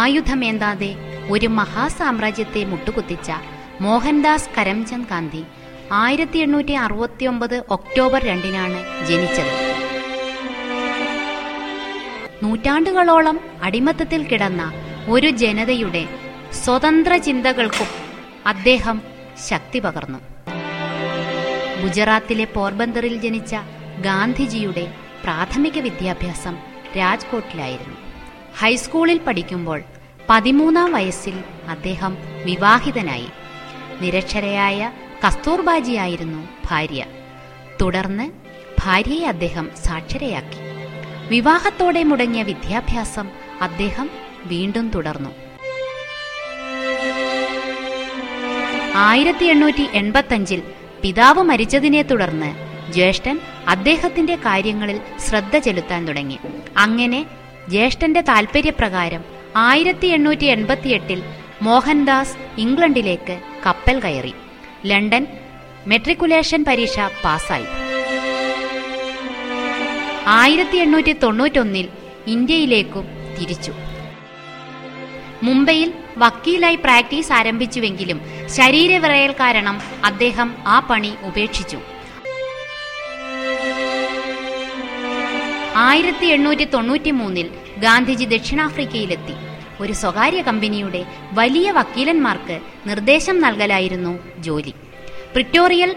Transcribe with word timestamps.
ആയുധമേന്താതെ 0.00 0.90
ഒരു 1.30 1.46
മഹാസാമ്രാജ്യത്തെ 1.46 2.64
മുട്ടുകുത്തിച്ച 2.64 3.30
മോഹൻദാസ് 3.80 4.50
കരംചന്ദ് 4.56 5.08
ഗാന്ധി 5.08 5.42
ആയിരത്തി 5.92 6.38
എണ്ണൂറ്റി 6.38 6.72
അറുപത്തി 6.72 7.24
ഒമ്പത് 7.24 7.56
ഒക്ടോബർ 7.70 8.20
രണ്ടിനാണ് 8.24 9.06
ജനിച്ചത്. 9.06 9.54
നൂറ്റാണ്ടുകളോളം 12.42 13.40
അടിമത്തത്തിൽ 13.62 14.22
കിടന്ന 14.26 14.62
ഒരു 15.08 15.30
ജനതയുടെ 15.42 16.04
സ്വതന്ത്ര 16.52 17.16
ചിന്തകൾക്കും 17.16 17.90
അദ്ദേഹം 18.46 19.02
ശക്തി 19.48 19.78
പകർന്നു. 19.78 20.20
ഗുജറാത്തിലെ 21.82 22.44
പോർബന്ദറിൽ 22.44 23.16
ജനിച്ച 23.20 23.54
ഗാന്ധിജിയുടെ 24.00 24.84
പ്രാഥമിക 25.24 25.78
വിദ്യാഭ്യാസം 25.78 26.54
രാജ്കോട്ടിലായിരുന്നു. 26.96 28.09
ഹൈസ്കൂളിൽ 28.58 29.18
പഠിക്കുമ്പോൾ 29.18 29.82
പതിമൂന്നാം 30.30 30.92
വയസ്സിൽ 30.92 31.44
അദ്ദേഹം 31.68 32.16
വിവാഹിതനായി. 32.44 33.26
നിരക്ഷരയായ 34.00 34.92
കസ്തൂർബാജിയായിരുന്നു 35.26 36.48
ഭാര്യ. 36.70 37.04
തുടർന്ന് 37.80 38.30
ഭാര്യയെ 38.84 39.24
അദ്ദേഹം 39.24 39.70
സാക്ഷരയാക്കി. 39.84 40.58
വിവാഹത്തോടെ 41.28 42.02
മുടങ്ങിയ 42.02 42.42
വിദ്യാഭ്യാസം 42.42 43.28
അദ്ദേഹം 43.60 44.10
വീണ്ടും 44.44 44.90
തുടർന്നു. 44.90 45.30
ആയിരത്തി 48.94 49.44
എണ്ണൂറ്റി 49.44 49.88
എൺപത്തഞ്ചിൽ 49.92 50.62
പിതാവ് 51.02 51.42
മരിച്ചതിനെ 51.42 52.02
തുടർന്ന് 52.02 52.70
ജ്യേഷ്ഠൻ 52.92 53.40
അദ്ദേഹത്തിന്റെ 53.68 54.36
കാര്യങ്ങളിൽ 54.36 55.00
ശ്രദ്ധ 55.18 55.58
ചെലുത്താൻ 55.58 56.08
തുടങ്ങി. 56.08 56.38
അങ്ങനെ 56.76 57.26
ജ്യേഷ്ഠന്റെ 57.72 58.22
താൽപര്യപ്രകാരം 58.30 59.22
ആയിരത്തി 59.68 60.08
എണ്ണൂറ്റി 60.16 60.46
എൺപത്തിയെട്ടിൽ 60.54 61.20
മോഹൻദാസ് 61.66 62.36
ഇംഗ്ലണ്ടിലേക്ക് 62.64 63.34
കപ്പൽ 63.66 63.96
കയറി. 64.04 64.32
ലണ്ടൻ 64.90 65.24
മെട്രിക്കുലേഷൻ 65.90 66.60
പരീക്ഷ 66.68 66.98
പാസായി 67.24 67.68
ആയിരത്തി 70.40 70.78
എണ്ണൂറ്റി 70.84 71.12
തൊണ്ണൂറ്റൊന്നിൽ 71.22 71.86
ഇന്ത്യയിലേക്കും 72.34 73.06
തിരിച്ചു. 73.36 73.72
മുംബൈയിൽ 75.46 75.90
വക്കീലായി 76.22 76.78
പ്രാക്ടീസ് 76.86 77.32
ആരംഭിച്ചുവെങ്കിലും 77.38 78.18
ശരീരവിറയൽ 78.56 79.32
കാരണം 79.40 79.76
അദ്ദേഹം 80.10 80.48
ആ 80.74 80.78
പണി 80.90 81.12
ഉപേക്ഷിച്ചു. 81.28 81.78
ആയിരത്തി 85.80 86.26
എണ്ണൂറ്റി 86.26 86.64
തൊണ്ണൂറ്റി 86.64 87.10
മൂന്നിൽ 87.10 87.48
ഗാന്ധിജി 87.78 88.24
ദക്ഷിണാഫ്രിക്കയിലെത്തി. 88.24 89.34
ഒരു 89.80 89.92
സ്വകാര്യ 89.92 90.42
കമ്പനിയുടെ 90.42 91.04
വലിയ 91.32 91.70
വക്കീലന്മാർക്ക് 91.70 92.60
നിർദ്ദേശം 92.86 93.40
നൽകലായിരുന്നു 93.40 94.18
ജോലി. 94.38 94.74
പ്രിറ്റോറിയൽ 95.32 95.96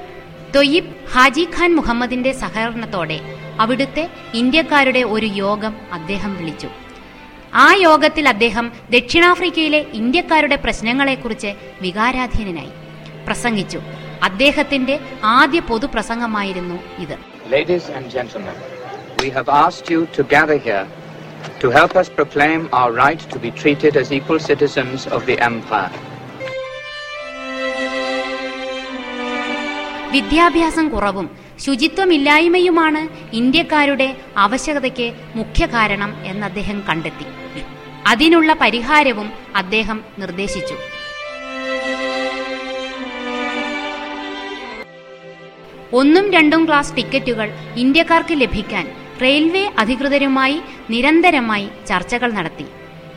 തൊയ്യിബ് 0.55 1.09
ഹാജി 1.11 1.47
ഖാൻ 1.59 1.75
മുഹമ്മദിന്റെ 1.75 2.31
സഹകരണത്തോടെ 2.31 3.19
അവിടുത്തെ 3.59 4.09
ഇന്ത്യക്കാരുടെ 4.33 4.99
ഒരു 4.99 5.25
യോഗം 5.25 5.75
അദ്ദേഹം 5.94 6.38
വിളിച്ചു. 6.38 6.69
ആ 7.53 7.73
യോഗത്തിൽ 7.73 8.29
അദ്ദേഹം 8.29 8.71
ദക്ഷിണാഫ്രിക്കയിലെ 8.91 9.85
ഇന്ത്യക്കാരുടെ 9.94 10.55
പ്രശ്നങ്ങളെക്കുറിച്ച് 10.55 11.53
വികാരാധീനനായി. 11.81 12.71
പ്രസംഗിച്ചു. 13.25 13.81
അദ്ദേഹത്തിന്റെ 14.23 15.00
ആദ്യ 15.23 15.59
പൊതുപ്രസംഗമായിരുന്നു 15.59 16.75
ഇത്. 16.97 17.17
Ladies 17.51 17.91
and 17.95 18.07
gentlemen, 18.07 18.72
we 19.23 19.29
have 19.31 19.50
asked 19.56 19.89
you 19.89 20.06
to 20.07 20.23
gather 20.25 20.57
here 20.57 20.85
to 21.61 21.69
help 21.69 21.95
us 21.95 22.09
proclaim 22.09 22.67
our 22.73 22.91
right 22.94 23.22
to 23.31 23.39
be 23.39 23.51
treated 23.53 23.95
as 23.95 24.11
equal 24.11 24.39
citizens 24.41 25.07
of 25.07 25.22
the 25.25 25.38
Empire. 25.41 25.94
വിദ്യാഭ്യാസം 30.13 30.85
കുറവും 30.89 31.28
ശുചിത്വമില്ലായ്മയുമാണ് 31.59 33.00
ഇന്ത്യക്കാരുടെ 33.33 34.07
ആവശ്യകതയ്ക്ക് 34.38 35.07
മുഖ്യ 35.35 35.66
കാരണം 35.66 36.12
എന്ന് 36.23 36.45
അദ്ദേഹം 36.45 36.78
കണ്ടെത്തി 36.89 37.28
അതിനുള്ള 38.07 38.53
പരിഹാരവും 38.53 39.29
അദ്ദേഹം 39.56 40.00
നിർദ്ദേശിച്ചു 40.19 40.75
ഒന്നും 45.94 46.28
രണ്ടും 46.33 46.62
ക്ലാസ് 46.66 46.95
ടിക്കറ്റുകൾ 46.95 47.48
ഇന്ത്യക്കാർക്ക് 47.75 48.36
ലഭിക്കാൻ 48.42 48.86
റെയിൽവേ 49.24 49.64
അധികൃതരുമായി 49.80 50.58
നിരന്തരമായി 50.90 51.68
ചർച്ചകൾ 51.88 52.31
നടത്തി. 52.31 52.66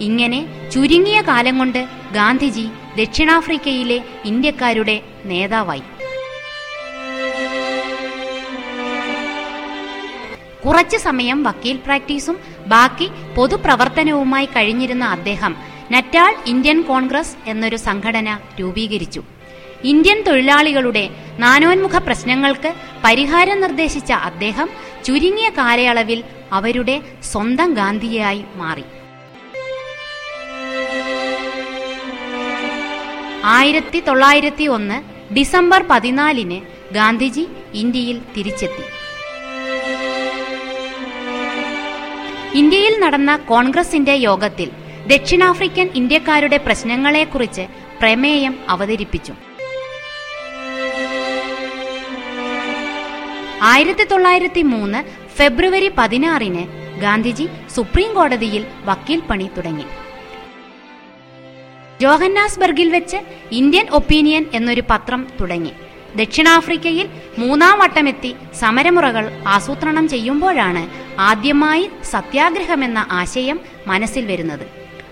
ഇങ്ങനെ 0.00 0.40
ചുരുങ്ങിയ 0.72 1.20
കാലം 1.20 1.58
കൊണ്ട് 1.58 1.82
ഗാന്ധിജി 2.12 2.66
ദക്ഷിണാഫ്രിക്കയിലെ 2.96 3.98
ഇന്ത്യക്കാരുടെ 4.24 4.96
നേതാവായി. 5.24 5.84
കുറച്ചു 10.64 10.96
സമയം 10.96 11.38
വക്കീൽ 11.42 11.76
പ്രാക്ടീസും 11.76 12.36
ബാക്കി 12.66 13.08
പൊതുപ്രവർത്തനവുമായി 13.36 14.46
കഴിഞ്ഞിരുന്ന 14.46 15.04
അദ്ദേഹം 15.16 15.52
നറ്റാൾ 15.92 16.32
ഇന്ത്യൻ 16.46 16.78
കോൺഗ്രസ് 16.82 17.36
എന്നൊരു 17.46 17.76
സംഘടന 17.76 18.28
രൂപീകരിച്ചു. 18.60 19.22
ഇന്ത്യൻ 19.92 20.18
തൊഴിലാളികളുടെ 20.22 21.02
നാനോന്മുഖ 21.38 21.96
പ്രശ്നങ്ങൾക്ക് 21.98 22.70
പരിഹാരം 23.04 23.60
നിർദ്ദേശിച്ച 23.60 24.12
അദ്ദേഹം 24.28 24.68
ചുരുങ്ങിയ 25.04 25.48
കാലയളവിൽ 25.58 26.20
അവരുടെ 26.52 26.96
സ്വന്തം 27.24 27.74
ഗാന്ധിയായി 27.74 28.44
മാറി. 28.54 28.84
ആയിരത്തി 33.56 33.98
തൊള്ളായിരത്തി 34.08 34.66
ഒന്ന് 34.76 34.96
ഡിസംബർ 35.34 35.80
പതിനാലിന് 35.90 36.58
ഗാന്ധിജി 36.94 37.44
ഇന്ത്യയിൽ 37.74 38.18
തിരിച്ചെത്തി. 38.36 38.84
ഇന്ത്യയിൽ 42.58 42.94
നടന്ന 42.98 43.36
കോൺഗ്രസിന്റെ 43.36 44.14
യോഗത്തിൽ 44.28 44.68
ദക്ഷിണാഫ്രിക്കൻ 45.12 45.88
ഇന്ത്യക്കാരുടെ 45.94 46.56
പ്രശ്നങ്ങളെക്കുറിച്ച് 46.56 47.66
പ്രമേയം 48.00 48.54
അവതരിപ്പിച്ചു. 48.68 49.34
ആയിരത്തി 53.62 54.04
തൊള്ളായിരത്തി 54.04 54.62
മൂന്ന് 54.62 55.04
ഫെബ്രുവരി 55.36 55.88
പതിനാറിന് 55.98 56.64
ഗാന്ധിജി 57.00 57.48
സുപ്രീം 57.74 58.14
കോടതിയിൽ 58.14 58.66
വക്കീൽ 58.84 59.20
പണി 59.20 59.50
തുടങ്ങി. 59.56 59.86
ജോഹന്നാസ്ബർഗിൽ 62.00 62.88
വെച്ച് 62.90 63.16
ഇന്ത്യൻ 63.50 63.86
ഒപ്പീനിയൻ 63.90 64.46
എന്നൊരു 64.52 64.82
പത്രം 64.90 65.26
തുടങ്ങി. 65.40 65.72
ദക്ഷിണാഫ്രിക്കയിൽ 66.16 67.06
മൂന്നാം 67.38 67.78
വട്ടമെത്തി 67.78 68.36
സമരമുറകൾ 68.60 69.42
ആസൂത്രണം 69.46 70.08
ചെയ്യുമ്പോഴാണ് 70.08 70.88
ആദ്യമായി 71.18 71.90
സത്യാഗ്രഹമെന്ന 72.02 73.06
ആശയം 73.10 73.60
മനസ്സിൽ 73.86 74.26
വരുന്നത്. 74.26 74.66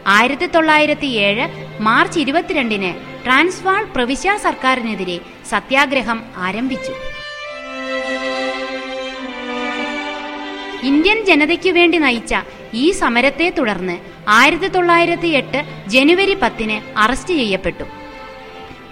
ആയിരത്തി 0.06 0.46
തൊള്ളായിരത്തി 0.46 1.06
ഏഴ് 1.06 1.48
മാർച്ച് 1.80 2.18
ഇരുപത്തിരണ്ടിന് 2.18 2.94
ട്രാൻസ്വാൾ 3.24 3.84
പ്രവിശ്യാ 3.84 4.36
സർക്കാരിനെതിരെ 4.36 5.20
സത്യാഗ്രഹം 5.48 6.22
ആരംഭിച്ചു. 6.36 7.13
ഇന്ത്യൻ 10.84 11.24
ജനതയ്ക്കു 11.24 11.70
വേണ്ടി 11.70 11.98
നയിച്ച 11.98 12.34
ഈ 12.74 12.90
സമരത്തെ 12.90 13.48
തുടർന്ന് 13.58 13.96
ആയിരത്തി 14.28 14.68
തൊള്ളായിരത്തി 14.68 15.28
എട്ട് 15.28 15.60
ജനുവരി 15.86 16.34
പത്തിന് 16.34 16.98
അറസ്റ്റ് 16.98 17.34
ചെയ്യപ്പെട്ടു. 17.34 17.84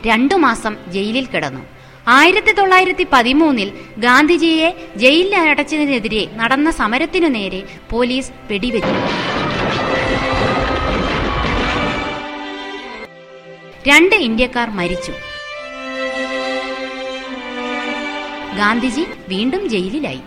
രണ്ടു 0.06 0.34
മാസം 0.34 0.76
ജയിലിൽ 0.88 1.26
കിടന്നു. 1.26 1.62
ആയിരത്തി 2.08 2.52
തൊള്ളായിരത്തി 2.52 3.06
പതിമൂന്നിൽ 3.12 3.72
ഗാന്ധിജിയെ 3.98 4.70
ജയിലിൽ 4.96 5.36
അടച്ചതിനെതിരെ 5.36 6.22
നടന്ന 6.34 6.70
സമരത്തിനു 6.70 7.28
നേരെ 7.28 7.62
പോലീസ് 7.90 8.32
വെടിവെച്ചു. 8.50 8.96
രണ്ട് 13.88 14.14
ഇന്ത്യക്കാർ 14.14 14.70
മരിച്ചു. 14.70 15.12
ഗാന്ധിജി 18.56 19.06
വീണ്ടും 19.28 19.68
ജയിലിലായി. 19.68 20.20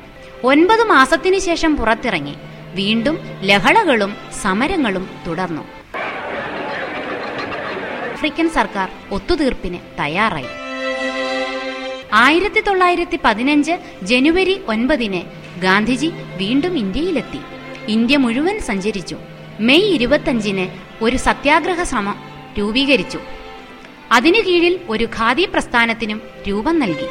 ഒൻപത് 0.46 0.84
മാസത്തിനു 0.84 1.40
ശേഷം 1.40 1.78
പുറത്തിറങ്ങി. 1.78 2.36
വീണ്ടും 2.74 3.20
ലഹളകളും 3.42 4.16
സമരങ്ങളും 4.42 5.10
തുടർന്നു. 5.28 5.62
ആഫ്രിക്കൻ 8.14 8.50
സർക്കാർ 8.50 8.90
ഒത്തുതീർപ്പിന് 9.12 9.78
തയ്യാറായി. 10.00 10.46
ആയിരത്തി 12.14 12.62
തൊള്ളായിരത്തി 12.62 13.20
പതിനഞ്ച് 13.26 13.72
ജനുവരി 14.04 14.62
ഒൻപതിന് 14.68 15.22
ഗാന്ധിജി 15.62 16.12
വീണ്ടും 16.38 16.78
ഇന്ത്യയിലെത്തി. 16.78 17.42
ഇന്ത്യ 17.88 18.18
മുഴുവൻ 18.18 18.60
സഞ്ചരിച്ചു. 18.60 19.18
മെയ് 19.60 19.94
ഇരുപത്തഞ്ചിന് 19.94 20.68
ഒരു 21.04 21.18
സത്യാഗ്രഹ 21.18 21.84
ശ്രമം 21.84 22.16
രൂപീകരിച്ചു. 22.60 23.20
അതിനു 24.12 24.40
കീഴിൽ 24.48 24.80
ഒരു 24.90 25.08
ഖാദി 25.18 25.46
പ്രസ്ഥാനത്തിനും 25.46 26.22
രൂപം 26.50 26.80
നൽകി. 26.80 27.08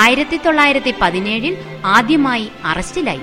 ആയിരത്തി 0.00 0.36
തൊള്ളായിരത്തി 0.36 0.94
പതിനേഴിൽ 1.00 1.56
ആദ്യമായി 1.84 2.48
അറസ്റ്റിലായി. 2.64 3.20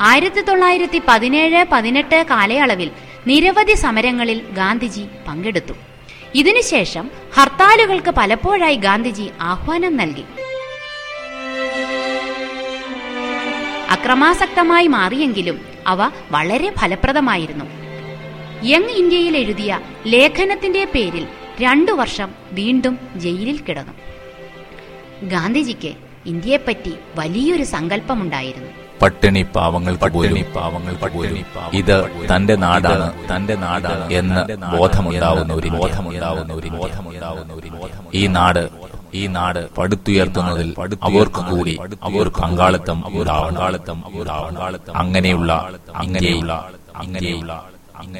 ആയിരത്തി 0.00 0.40
തൊള്ളായിരത്തി 0.40 1.02
പതിനേഴ് 1.08 1.64
പതിനെട്ട് 1.72 2.24
കാലയളവിൽ 2.30 2.90
നിരവധി 3.26 3.74
സമരങ്ങളിൽ 3.74 4.42
ഗാന്ധിജി 4.52 5.04
പങ്കെടുത്തു. 5.28 5.72
ഇതിനുശേഷം 6.34 7.10
ഹർത്താലുകൾക്ക് 7.34 8.10
പലപ്പോഴായി 8.10 8.74
ഗാന്ധിജി 8.74 9.30
ആഹ്വാനം 9.40 9.96
നൽകി. 9.96 10.24
അക്രമാസക്തമായി 13.90 14.86
മാറിയെങ്കിലും 14.86 15.60
അവ 15.86 16.10
വളരെ 16.30 16.72
ഫലപ്രദമായിരുന്നു. 16.78 17.64
യങ് 18.64 18.90
ഇന്ത്യയിൽ 18.90 19.36
എഴുതിയ 19.36 19.80
ലേഖനത്തിന്റെ 20.06 20.84
പേരിൽ 20.84 21.26
രണ്ടു 21.62 21.92
വർഷം 21.92 22.30
വീണ്ടും 22.52 22.98
ജയിലിൽ 23.16 23.58
കിടന്നു. 23.58 23.92
ഗാന്ധിജിക്ക് 25.22 26.05
ഇന്ത്യയെപ്പറ്റി 26.26 26.92
വലിയൊരു 27.16 27.64
സങ്കല്പമുണ്ടായിരുന്നു. 27.72 28.72
പട്ടിണി 29.00 29.42
പാവങ്ങൾ 29.54 29.94
പട്ടിണി 30.02 30.42
പാവങ്ങൾ 30.54 30.94
പട്ടിണി 30.94 31.40
ഇത് 31.80 31.96
തന്റെ 32.30 32.54
നാടാണ് 32.56 33.06
തന്റെ 33.30 33.54
നാടാണ് 33.56 34.04
എന്ന് 34.12 34.42
ബോധമുണ്ടാവുന്ന 34.74 35.54
ഒരു 35.54 35.70
ബോധമുണ്ടാവുന്ന 35.76 36.52
ഒരു 36.54 36.70
ബോധമുണ്ടാവുന്ന 36.76 37.52
ഒരു 37.52 37.70
ബോധം 37.74 38.06
ഈ 38.14 38.22
നാട് 38.36 38.62
ഈ 39.14 39.22
നാട് 39.34 39.60
പടുത്തുയർത്തുന്നതിൽ 39.76 40.70
അവർക്ക് 41.08 41.42
കൂടി 41.50 41.74
അവർ 42.08 42.28
പങ്കാളിത്തം 42.40 42.98
പങ്കാളിത്തം 43.08 43.98
പങ്കാളിത്തം 44.40 44.96
അങ്ങനെയുള്ള 44.96 45.52
അങ്ങനെയുള്ള 45.96 46.52
അങ്ങനെയുള്ള 46.94 47.52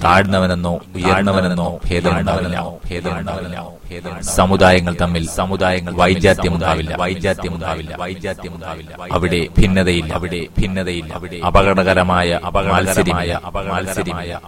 താഴ്ന്നവനെന്നോ 0.02 0.80
ഉയർന്നവനെന്നോ 0.94 1.80
ഭേദമുണ്ടാവില്ല. 1.90 2.64
ഭേദമുണ്ടാവില്ല. 2.90 3.76
സമുദായങ്ങൾ 4.20 4.96
തമ്മിൽ 5.00 5.28
സമുദായങ്ങൾ 5.28 5.94
വൈജാത്യമുണ്ടാവില്ല. 5.94 6.96
വൈജാത്യമുണ്ടാവില്ല. 6.96 7.96
വൈജാത്യമുണ്ടാവില്ല. 7.96 8.96
അവിടെ 9.12 9.48
ഭിന്നതയില്ല. 9.58 10.14
അവിടെ 10.14 10.46
ഭിന്നതയില്ല. 10.60 11.14
അവിടെ 11.14 11.36
അപകടകരമായ 11.46 12.40
അപകടകരമായ 12.46 13.40
അപകടമായ 13.46 14.40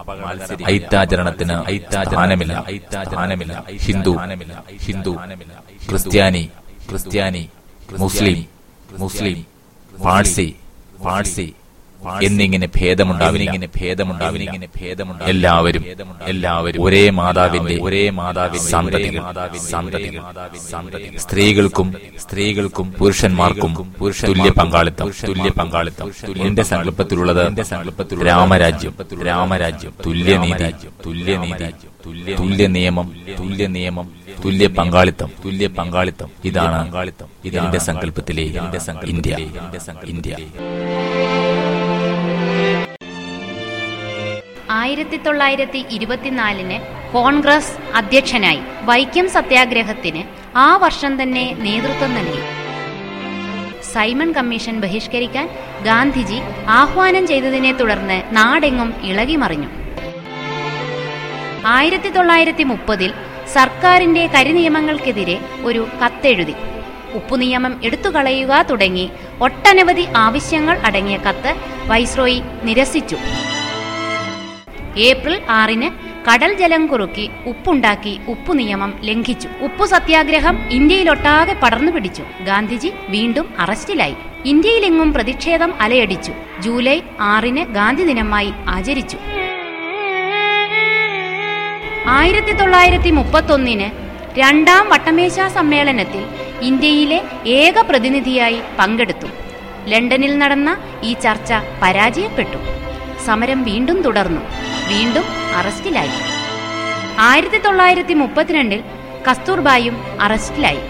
ഐത്താചരണത്തിന് 0.69 1.69
ഐത്താചാനമില്ല 1.69 2.65
ഐത്താചാനമില്ല 2.69 3.63
ഹിന്ദു. 3.77 4.19
ഹിന്ദു. 4.85 5.17
ക്രിസ്ത്യാനി. 5.89 6.49
ക്രിസ്ത്യാനി. 6.89 7.49
മുസ്ലിം. 7.97 8.45
മുസ്ലിം 8.97 9.45
പാഴ്സി. 10.05 10.55
പാഴ്സി. 11.05 11.53
എന്നിങ്ങനെ 12.21 12.67
ഭേദമുണ്ടാവില്ല. 12.75 13.45
ഇങ്ങനെ 13.45 13.67
ഭേദമുണ്ടാവില്ല. 13.81 14.45
ഇങ്ങനെ 14.45 14.67
ഭേദമുണ്ട് 14.77 15.23
എല്ലാവരും 15.23 15.83
എല്ലാവരും 16.25 16.83
ഒരേ 16.83 17.09
മാതാവിന്റെ 17.09 17.75
ഒരേ 17.81 18.09
മാതാവിന്റെ 18.09 18.69
സന്തതി 18.69 19.09
സന്തതി 19.57 20.09
സന്തതി 20.69 21.17
സ്ത്രീകൾക്കും 21.17 21.87
സ്ത്രീകൾക്കും 22.19 22.91
പുരുഷന്മാർക്കും 22.91 23.73
പുരുഷ 23.99 24.25
തുല്യ 24.25 24.49
പങ്കാളിത്തം 24.49 25.09
തുല്യ 25.27 25.49
പങ്കാളിത്തം. 25.49 26.07
എന്റെ 26.41 26.63
സങ്കല്പത്തിലുള്ളത് 26.63 27.47
എന്റെ 27.47 27.63
സങ്കല്പത്തിൽ 27.63 28.25
രാമരാജ്യം 28.27 28.93
രാമരാജ്യം 29.25 29.93
തുല്യനീതി 30.05 30.69
തുല്യനീതി 31.05 31.69
തുല്യ 32.05 32.67
നിയമം 32.67 33.15
തുല്യ 33.39 33.67
നിയമം 33.67 34.11
തുല്യ 34.45 34.67
പങ്കാളിത്തം 34.67 35.31
തുല്യ 35.45 35.67
പങ്കാളിത്തം. 35.67 36.29
ഇതാണ് 36.45 36.85
പങ്കാളിത്തം 36.85 37.27
ഇതിന്റെ 37.45 37.79
സങ്കല്പത്തിലെ 37.79 38.41
ഇന്ത്യ. 39.05 39.37
ഇന്ത്യ. 40.05 40.37
ആയിരത്തി 44.71 45.17
തൊള്ളായിരത്തി 45.17 45.85
ഇരുപത്തിനാലിന് 45.91 46.79
കോൺഗ്രസ് 47.13 47.95
അധ്യക്ഷനായി 47.95 48.59
വൈക്കം 48.83 49.29
സത്യാഗ്രഹത്തിന് 49.29 50.23
ആ 50.57 50.77
വർഷം 50.77 51.21
തന്നെ 51.21 51.53
നേതൃത്വം 51.59 52.15
നൽകി. 52.15 52.41
സൈമൺ 53.93 54.31
കമ്മീഷൻ 54.31 54.79
ബഹിഷ്കരിക്കാൻ 54.79 55.49
ഗാന്ധിജി 55.83 56.39
ആഹ്വാനം 56.67 57.27
ചെയ്തതിനെ 57.27 57.71
തുടർന്ന് 57.71 58.23
നാടെങ്ങും 58.31 58.93
ഇളകിമറിഞ്ഞു. 59.03 59.88
ആയിരത്തി 61.65 62.09
തൊള്ളായിരത്തി 62.09 62.63
മുപ്പതിൽ 62.63 63.13
സർക്കാരിന്റെ 63.53 64.27
കരിനിയമങ്ങൾക്കെതിരെ 64.27 65.39
ഒരു 65.63 65.87
കത്തെഴുതി. 66.05 66.55
ഉപ്പുനിയമം 67.13 67.81
എടുത്തുകളയുക 67.83 68.65
തുടങ്ങി 68.69 69.09
ഒട്ടനവധി 69.41 70.07
ആവശ്യങ്ങൾ 70.15 70.77
അടങ്ങിയ 70.77 71.17
കത്ത് 71.17 71.55
വൈസ്രോയി 71.87 72.41
നിരസിച്ചു. 72.63 73.17
ഏപ്രിൽ 74.97 75.41
ആറിന് 75.49 76.09
കടൽ 76.29 76.53
ജലം 76.53 76.87
കുറുക്കി 76.87 77.29
ഉപ്പുണ്ടാക്കി 77.45 78.19
ഉപ്പു 78.27 78.53
നിയമം 78.53 78.99
ലംഘിച്ചു. 79.03 79.49
ഉപ്പു 79.61 79.85
സത്യാഗ്രഹം 79.85 80.57
ഇന്ത്യയിലൊട്ടാകെ 80.69 81.53
പടർന്നു 81.53 81.91
പിടിച്ചു. 81.91 82.23
ഗാന്ധിജി 82.43 82.91
വീണ്ടും 83.09 83.53
അറസ്റ്റിലായി. 83.59 84.15
ഇന്ത്യയിലെങ്ങും 84.45 85.13
പ്രതിഷേധം 85.13 85.73
അലയടിച്ചു. 85.81 86.31
ജൂലൈ 86.59 86.99
ആറിന് 87.19 87.65
ഗാന്ധി 87.65 88.03
ദിനമായി 88.03 88.51
ആചരിച്ചു. 88.67 89.17
ആയിരത്തി 92.17 92.51
തൊള്ളായിരത്തി 92.51 93.11
മുപ്പത്തൊന്നിന് 93.11 93.87
രണ്ടാം 94.39 94.89
വട്ടമേശ 94.89 95.39
സമ്മേളനത്തിൽ 95.55 96.23
ഇന്ത്യയിലെ 96.61 97.21
ഏക 97.47 97.81
പ്രതിനിധിയായി 97.81 98.59
പങ്കെടുത്തു. 98.79 99.27
ലണ്ടനിൽ 99.87 100.37
നടന്ന 100.37 100.77
ഈ 101.03 101.13
ചർച്ച 101.13 101.53
പരാജയപ്പെട്ടു. 101.83 102.59
സമരം 103.25 103.63
വീണ്ടും 103.63 104.01
തുടർന്നു. 104.01 104.41
വീണ്ടും 104.91 105.25
അറസ്റ്റിലായി. 105.55 106.15
ആയിരത്തി 107.19 107.57
തൊള്ളായിരത്തി 107.57 108.13
മുപ്പത്തിരണ്ടിൽ 108.13 108.81
കസ്തൂർബായും 109.29 109.97
അറസ്റ്റിലായി. 110.21 110.81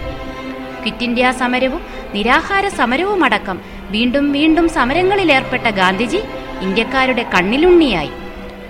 ക്വിറ്റ് 0.80 1.04
ഇന്ത്യ 1.04 1.32
സമരവും 1.40 1.82
നിരാഹാര 2.14 2.68
സമരവുമടക്കം 2.68 3.60
വീണ്ടും 3.90 4.32
വീണ്ടും 4.32 4.68
സമരങ്ങളിലേർപ്പെട്ട 4.68 5.66
ഗാന്ധിജി 5.80 6.20
ഇന്ത്യക്കാരുടെ 6.60 7.22
കണ്ണിലുണ്ണിയായി. 7.34 8.12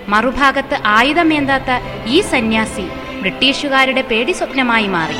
മറുഭാഗത്ത് 0.07 0.77
ആയുധമേന്താത്ത 0.85 1.71
ഈ 2.05 2.21
സന്യാസി 2.21 2.87
ബ്രിട്ടീഷുകാരുടെ 3.21 4.01
പേടി 4.01 4.31
സ്വപ്നമായി 4.31 4.87
മാറി. 4.87 5.17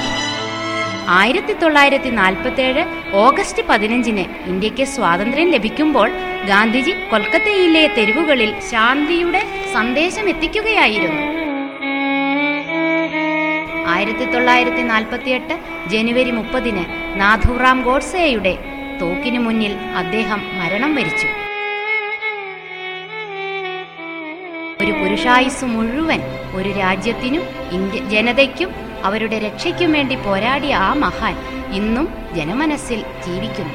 ആയിരത്തി 1.09 1.53
തൊള്ളായിരത്തി 1.53 2.09
നാൽപ്പത്തേഴ് 2.09 2.83
ഓഗസ്റ്റ് 3.13 3.63
പതിനഞ്ചിന് 3.69 4.25
ഇന്ത്യയ്ക്ക് 4.47 4.85
സ്വാതന്ത്ര്യം 4.85 5.49
ലഭിക്കുമ്പോൾ 5.51 6.09
ഗാന്ധിജി 6.47 6.91
കൊൽക്കത്തയിലെ 6.91 7.87
തെരുവുകളിൽ 7.87 8.51
ശാന്തിയുടെ 8.71 9.41
സന്ദേശം 9.73 10.29
എത്തിക്കുകയായിരുന്നു 10.29 11.23
ആയിരത്തി 13.95 14.25
തൊള്ളായിരത്തി 14.25 14.81
നാൽപ്പത്തിയെട്ട് 14.81 15.55
ജനുവരി 15.87 16.31
മുപ്പതിന് 16.31 16.85
നാഥുറാം 17.19 17.83
ഗോഡ്സെയുടെ 17.83 18.57
തോക്കിനു 19.01 19.39
മുന്നിൽ 19.39 19.73
അദ്ദേഹം 19.95 20.41
മരണം 20.59 20.95
വരിച്ചു. 20.95 21.27
പുരുഷായുസ് 25.11 25.65
മുഴുവൻ 25.65 26.21
ഒരു 26.55 26.69
രാജ്യത്തിനും 26.69 27.43
ഇന്ത്യ 27.71 28.09
ജനതയ്ക്കും 28.09 28.69
അവരുടെ 29.03 29.39
രക്ഷയ്ക്കും 29.39 29.91
വേണ്ടി 29.91 30.15
പോരാടിയ 30.15 30.75
ആ 30.75 30.93
മഹാൻ 30.93 31.35
ഇന്നും 31.71 32.07
ജനമനസ്സിൽ 32.35 33.05
ജീവിക്കുന്നു. 33.25 33.73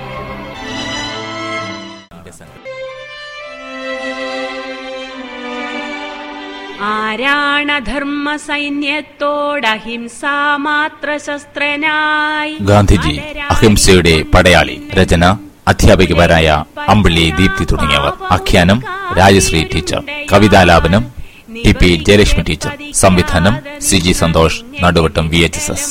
ആരാണധർമ്മ 6.83 8.37
സൈന്യത്തോടഹിംസാ 8.37 10.57
മാത്ര 10.57 11.17
ശസ്ത്രനായി 11.17 12.57
ഗാന്ധിജി 12.61 13.21
അഹിംസയുടെ 13.51 14.25
പടയാളി 14.35 14.91
രചന 14.95 15.37
അധ്യാപികമാരായ 15.69 16.65
അമ്പിളി 16.89 17.33
ദീപ്തി 17.39 17.65
തുടങ്ങിയവർ. 17.65 18.13
ആഖ്യാനം 18.31 18.83
രാജശ്രീ 19.19 19.67
ടീച്ചർ. 19.75 20.03
കവിതാലാപനം 20.33 21.17
ടി 21.57 21.73
പി 21.73 21.89
ജയലക്ഷ്മി 22.07 22.43
ടീച്ചർ 22.43 22.73
സംവിധാനം 22.95 23.55
C 23.81 23.99
G 23.99 24.13
Santhosh 24.15 24.59
Naduvattom 24.83 25.27
V 25.29 25.39
H 25.39 25.59
S 25.59 25.71
S 25.71 25.91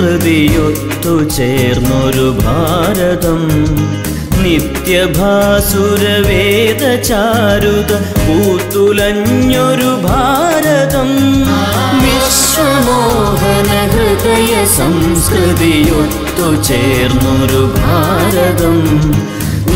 സംസ്കൃതിയൊത്തു 0.00 1.28
ചേർന്നൊരു 1.28 2.26
ഭാരതം. 2.44 3.40
നിത്യഭാസുരവേദ 4.42 7.02
ചാരുത 7.02 7.96
പൂത്തുലഞ്ഞൊരു 7.96 9.90
ഭാരതം. 10.06 11.10
വിശ്വമോഹന 12.02 13.70
ഹൃദയ 13.92 14.52
സംസ്കൃതിയൊത്തു 14.78 16.48
ചേർന്നൊരു 16.62 17.62
ഭാരതം. 17.76 18.78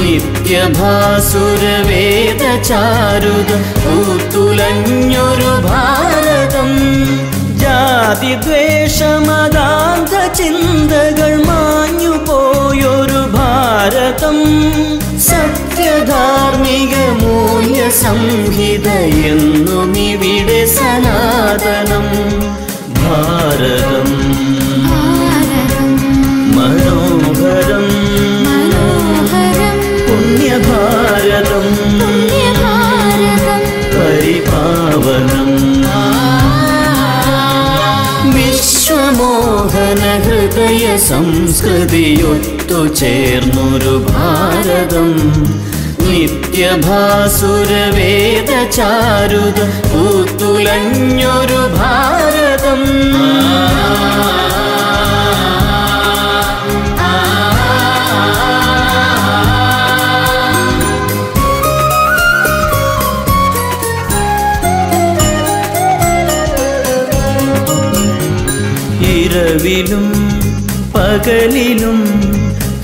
നിത്യഭാസുരവേദ 0.01 2.43
ചാരുത 2.63 3.53
പൂത്തുലഞ്ഞൊരു 3.85 5.53
ഭാരതം. 5.69 6.71
ജാതിദ്വേഷമതാന്ത 7.75 10.33
ചിന്തകൾ 10.33 11.45
മാഞ്ഞു 11.45 12.09
പോയൊരു 12.09 13.37
ഭാരതം. 13.37 14.39
സത്യധാർമ്മിക 15.21 16.95
മൂല്യ 17.23 17.91
സംഹിത 17.91 18.89
എന്നും 19.33 19.99
ഇവിടെ 19.99 20.67
സനാതനം. 20.67 22.07
ഭാരതം 22.99 24.24
ഹൃദയ 40.45 40.87
സംസ്കൃതിയൊത്തു 40.97 42.81
ചേർന്നൊരു 42.95 43.95
ഭാരതം. 44.09 45.09
നിത്യഭാസുരവേദ 46.09 46.91
ചാരുത 48.77 49.61
പൂത്തുലഞ്ഞൊരു 49.89 51.61
ഭാരതം 51.77 52.83
പകലിലും 71.15 71.99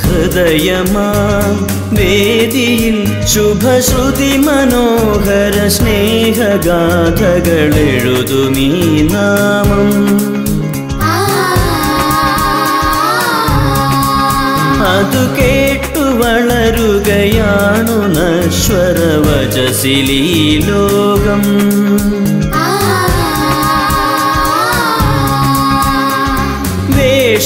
ഹൃദയമാം 0.02 1.54
വേദിയിൽ 1.96 3.26
ശുഭശ്രുതി 3.26 4.36
മനോഹര 4.36 5.68
സ്നേഹഗാഥകൾ 5.68 7.74
എഴുതുമീ 7.74 9.02
നാമം. 9.02 9.90
അതു 14.92 15.40
കേട്ടു 15.40 15.98
വളരുകയാണു 15.98 18.16
നശ്വരവചസിലീ 18.16 20.22
ലോകം. 20.58 21.44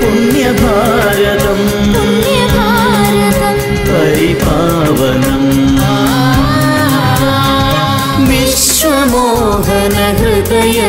പുണ്യഭാരതം. 0.00 1.62
പരിപാവനം 3.88 5.40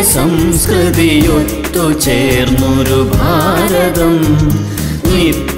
സംസ്കൃതിയൊത്തു 0.03 1.99
ചേർന്നൊരു 1.99 3.11
ഭാരതം. 3.13 4.50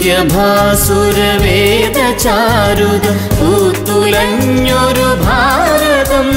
നിത്യഭാസുരവേദ 0.05 1.97
ചാരുത 2.23 3.05
പൂത്തുലഞ്ഞൊരു 3.37 5.07
ഭാരതം. 5.23 6.29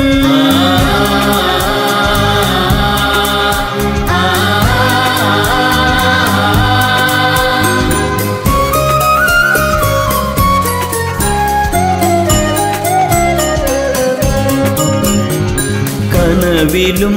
കനവിലും 16.14 17.16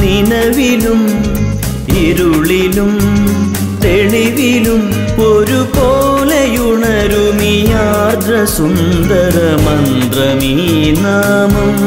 നിലവിലും 0.00 1.02
ഇരുളിലും 2.02 2.94
തെളിവിലും 3.88 4.92
ഒരുപോലെയുണരുമീ 5.22 7.66
സുന്ദര 8.44 9.66
മന്ത്രമീ 9.66 10.90
നാമം. 10.90 11.78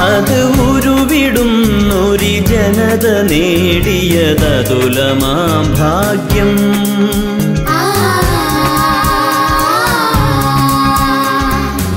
അത് 0.00 0.44
ഉരുവിടുന്നൊരു 0.44 2.24
ജനത 2.24 3.30
നേടിയതതുലമാം 3.30 5.80
ഭാഗ്യം. 5.80 6.56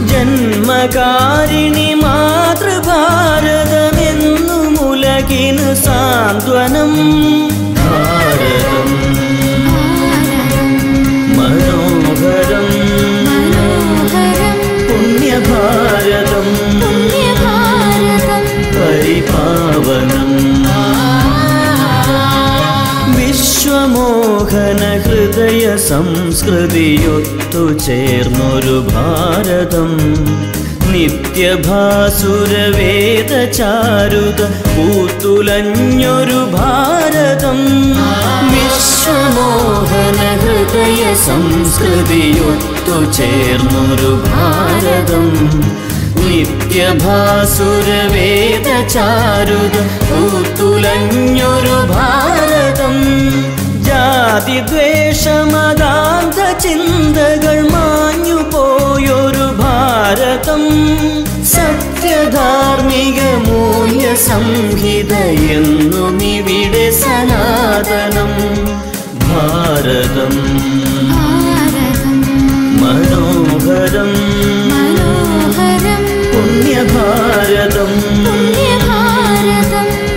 ജന്മകാരിണി 0.07 1.93
സാന്ത്വനം. 6.29 6.91
ഭാരതം. 7.75 8.89
മനോഹരം. 11.37 12.67
പുണ്യഭാരതം. 14.87 16.47
പരിപാവനം 18.75 20.29
വിശ്വമോഹന 23.15 25.01
ഹൃദയ 25.05 25.77
സംസ്കൃതിയൊത്തു 25.77 27.77
ചേർന്നൊരു 27.77 28.87
ഭാരതം. 28.93 29.91
നിത്യഭാസുരവേദ 30.89 33.51
ചാരുത 33.51 34.41
പൂത്തുലഞ്ഞൊരു 35.29 36.39
ഭാരതം. 36.53 37.57
വിശ്വമോഹന 38.51 40.19
ഹൃദയ 40.41 41.15
സംസ്കൃതിയൊത്തു 41.15 43.11
ചേർന്നൊരു 43.11 44.23
ഭാരതം. 44.25 45.27
നിത്യഭാസുരവേദചാരുത 46.29 47.35
പൂത്തുലഞ്ഞൊരു 50.09 51.77
ഭാരതം. 51.93 52.95
ദ്വേഷമകാന്ത 54.59 56.57
ചിന്തകൾ 56.57 57.69
മാഞ്ഞു 57.69 58.35
പോയൊരു 58.35 59.47
ഭാരതം. 59.61 60.63
സത്യധാർമ്മിക 62.19 63.21
മൂല്യ 63.47 64.15
സംഹിത 64.15 65.13
എന്നും 65.51 66.23
ഇവിടെ 66.23 66.91
സനാതനം. 66.91 68.31
ഭാരതം. 69.19 70.35
മനോഹരം. 72.81 74.11
പുണ്യഭാരതം. 76.33 77.91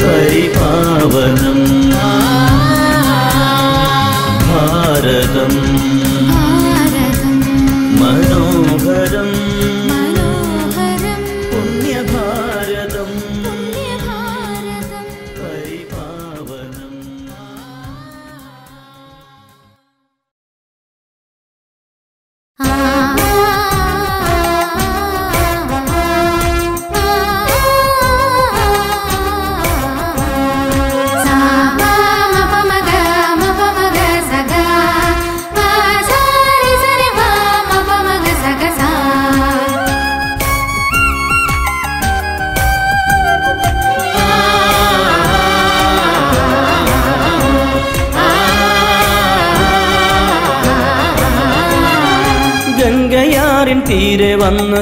പരിപാവനം 0.05 1.61
ഭാരതം. 4.49 6.02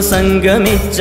സംഗമിച്ച 0.01 1.01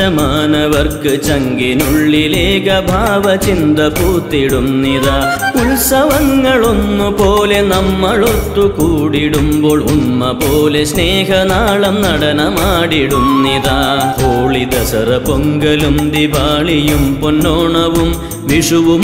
മാനവർക്ക് 0.79 1.13
ചങ്കിനുള്ളിലേക 1.27 2.67
ഭാവചിന്ത 2.89 3.79
പൂത്തിടുന്നിതാ 3.97 5.15
ഉത്സവങ്ങളൊന്നുപോലെ 5.61 7.59
നമ്മളൊത്തു 7.71 8.63
കൂടിടുമ്പോൾ 8.77 9.79
ഉമ്മ 9.93 10.31
പോലെ 10.41 10.83
സ്നേഹനാളം 10.91 11.97
നടനമാടിടുന്നിതാ 12.05 13.77
ഹോളി 14.19 14.63
ദസറ 14.73 15.11
പൊങ്കലും 15.27 15.97
ദിവാളിയും 16.15 17.03
പൊന്നോണവും 17.21 18.11
വിഷുവും 18.51 19.03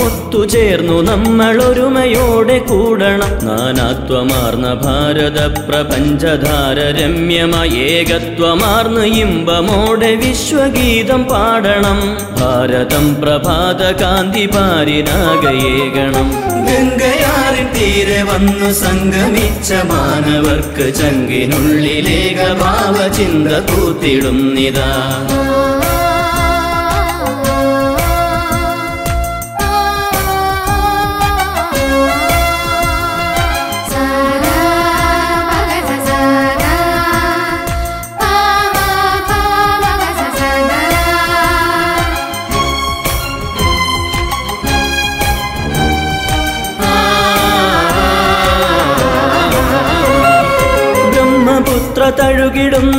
നമ്മൾ 1.09 1.09
നമ്മളൊരുമയോടെ 1.09 2.55
കൂടണം. 2.69 3.31
നാനാത്വമാർന്ന 3.47 4.67
ഭാരത 4.83 5.39
പ്രപഞ്ചധാര 5.67 6.77
രമ്യമായ 6.97 7.69
ഏകത്വമാർന്ന് 7.91 9.03
ഇമ്പമോടെ 9.21 10.11
വിശ്വഗീതം 10.23 11.21
പാടണം 11.65 11.99
ഭാരതം 12.37 13.05
പ്രഭാത 13.21 13.83
കാന്തി 14.01 14.43
പാരിനാകയേകണം 14.53 16.27
ഗംഗയാറിൻ 16.67 17.67
തീരെ 17.75 18.19
വന്നു 18.23 18.69
സംഗമിച്ച 18.81 19.71
മാനവർക്ക് 19.89 20.85
ചങ്കിനുള്ളിലേക 20.99 22.41
ഭാവചിന്ത 22.61 23.51
കൂത്തിടുന്നിതാ 23.69 24.91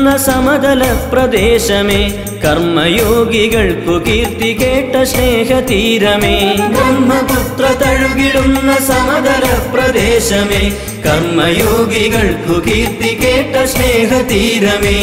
തഴുകിടുന്ന 0.06 0.16
സമതല 0.16 0.82
പ്രദേശമേ. 1.12 2.24
കർമ്മയോഗികൾക്കു 2.44 4.10
കീർത്തി 4.10 4.58
കേട്ട 4.62 5.02
സ്നേഹതീരമേ. 5.02 6.56
ബ്രഹ്മപുത്ര 6.68 7.84
തഴുകിടുന്ന 7.84 8.76
സമതല 8.76 9.44
പ്രദേശമേ. 9.74 10.72
കർമ്മയോഗികൾക്കു 11.06 12.68
കീർത്തി 12.68 13.18
കേട്ട 13.24 13.64
സ്നേഹതീരമേ. 13.64 14.96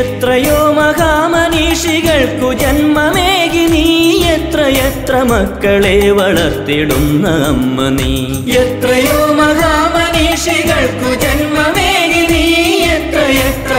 എത്രയോ 0.00 0.72
മഹാമനീഷികൾക്കു 0.72 2.52
ജന്മമേകി 2.52 3.66
നീ. 3.66 3.86
എത്ര 4.24 4.60
എത്ര 4.60 5.16
മക്കളെ 5.22 6.10
വളർത്തിടുന്ന 6.10 7.28
അമ്മ 7.28 7.88
നീ. 7.88 8.14
എത്രയോ 8.52 9.32
മഹാമനീഷികൾക്കു 9.32 11.19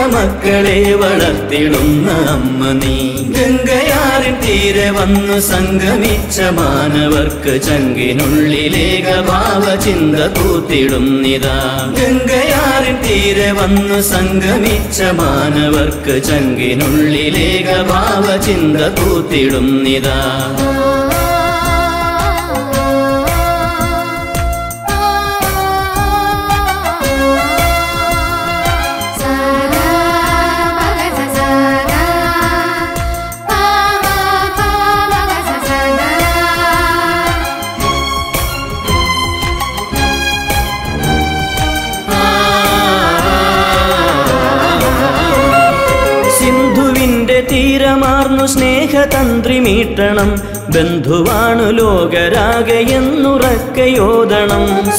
മക്കളെ 0.06 0.78
വളർത്തിടുന്ന 0.94 2.08
അമ്മ 2.28 2.60
നീ. 2.72 2.96
ഗംഗയാറിൻ 3.36 4.36
തീരെ 4.42 4.88
വന്നു 4.90 5.36
സംഗമിച്ച 5.48 6.38
മാനവർക്ക് 6.56 7.54
ചങ്കിനുള്ളിലേക 7.66 9.08
ഭാവ 9.28 9.64
ചിന്ത 9.84 10.18
കൂത്തിടുന്നിതാ 10.36 11.56
ഗംഗയാറിൻ 11.98 12.98
തീരെ 13.02 13.50
വന്നു 13.52 14.00
സംഗമിച്ച 14.10 15.00
മാനവർക്ക് 15.18 16.16
ചങ്കിനുള്ളിലേക 16.28 17.68
ഭാവ 17.90 18.26
ചിന്ത 18.46 18.80
കൂത്തിടുന്നിതാ 18.98 20.18
സ്നേഹതന്ത്രി 49.02 49.58
മീട്ടണം. 49.58 50.28
ബന്ധുവാണു 50.74 51.70
ലോകരാകെ 51.70 52.78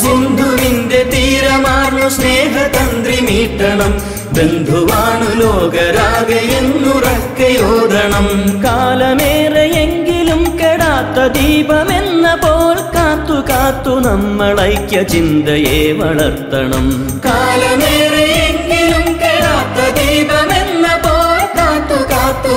സിന്ധുവിന്റെ 0.02 1.02
തീരമാർന്നു 1.14 2.10
സ്നേഹതന്ത്രി 2.10 3.18
മീട്ടണം. 3.22 3.92
ബന്ധുവാണു 4.34 5.30
ലോകരാകെ 5.42 6.42
എന്നുറക്കയോദണം 6.58 8.28
കാലമേറെയെങ്കിലും 8.66 10.44
കെടാത്ത 10.58 11.20
ദീപമെന്ന 11.38 12.36
പോൽ 12.36 12.80
കാത്തു 12.96 13.38
കാത്തു 13.50 13.94
നമ്മളൈക്യ 14.00 15.04
ചിന്തയെ 15.04 15.92
വളർത്തണം. 15.92 16.88
കാലമേറെയെങ്കിലും 17.26 18.13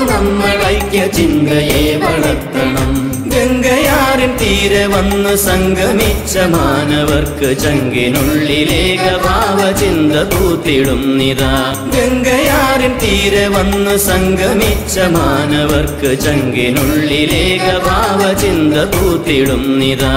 നമ്മൾ 0.05 0.59
ഐക്യ 0.69 1.01
ചിന്തയെ 1.17 1.83
വളർത്തണം. 1.97 2.91
ഗംഗയാറിൻ 3.33 4.33
തീരെ 4.37 4.85
വന്ന് 4.87 5.33
സംഗമിച്ച 5.45 6.35
മാനവർക്ക് 6.53 7.49
ചങ്കിനുള്ളിലേക 7.63 9.05
ഭാവചിന്ത 9.25 10.15
കൂത്തിടുന്നിതാ 10.33 11.53
ഗംഗയാറിൻ 11.97 12.95
തീരെ 13.03 13.45
വന്ന് 13.49 13.97
സംഗമിച്ച 14.07 14.99
മാനവർക്ക് 15.17 16.13
ചങ്കിനുള്ളിലേക 16.25 17.67
ഭാവചിന്ത 17.87 18.77
കൂത്തിടുന്നിതാ 18.95 20.15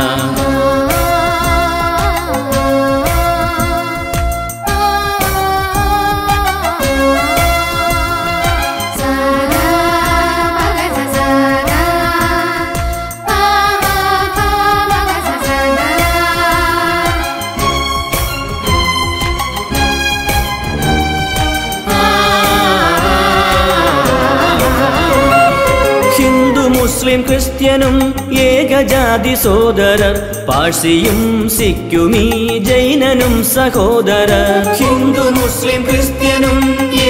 മുസ്ലിം 27.09 27.21
ക്രിസ്ത്യനും 27.27 27.95
ഏകജാതി 28.39 29.31
സോദരർ 29.43 30.15
പാഴ്സിയും 30.47 31.19
സിക്കുമീ 31.57 32.25
ജൈനനും 32.57 33.33
സഹോദരർ. 33.53 34.41
ഹിന്ദു 34.79 35.23
മുസ്ലിം 35.37 35.81
ക്രിസ്ത്യനും 35.89 36.59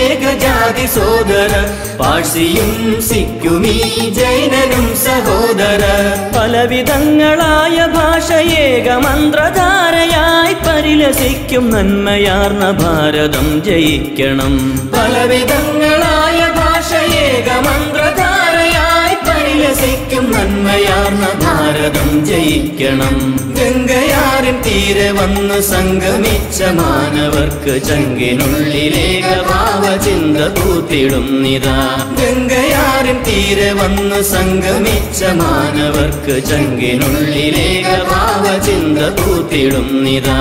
ഏകജാതി 0.03 0.85
സോദരർ 0.95 1.65
പാഴ്സിയും 1.99 2.71
സിക്കുമീ 3.09 3.75
ജൈനനും 4.19 4.87
സഹോദരർ. 5.05 6.01
പലവിധങ്ങളായ 6.37 7.77
ഭാഷ 7.97 8.31
ഏക 8.63 8.89
മന്ത്രധാരയായി 9.07 10.55
പരിലസിക്കും 10.67 11.69
നന്മയാർന്ന 11.71 12.71
ഭാരതം 12.83 13.49
ജയിക്കണം. 13.67 14.55
പലവിധങ്ങളായ 14.95 15.88
നന്മയാർന്ന 20.39 21.25
ഭാരതം 21.41 22.09
ജയിക്കണം. 22.25 23.15
ഗംഗയാറിൻ 23.57 24.57
തീരെ 24.65 25.07
വന്ന് 25.11 25.57
സംഗമിച്ച 25.69 26.59
മാനവർക്ക് 26.77 27.73
ചങ്കിനുള്ളിലേക 27.87 29.29
ഭാവചിന്ത 29.49 30.37
കൂത്തിടുന്നിതാ 30.57 31.75
ഗംഗയാറിൻ 32.19 33.19
തീരെ 33.27 33.69
വന്ന് 33.73 34.19
സംഗമിച്ച 34.31 35.23
മാനവർക്ക് 35.41 36.35
ചങ്കിനുള്ളിലേക 36.49 37.89
ഭാവചിന്ത 38.11 38.99
കൂത്തിടുന്നിതാ 39.19 40.39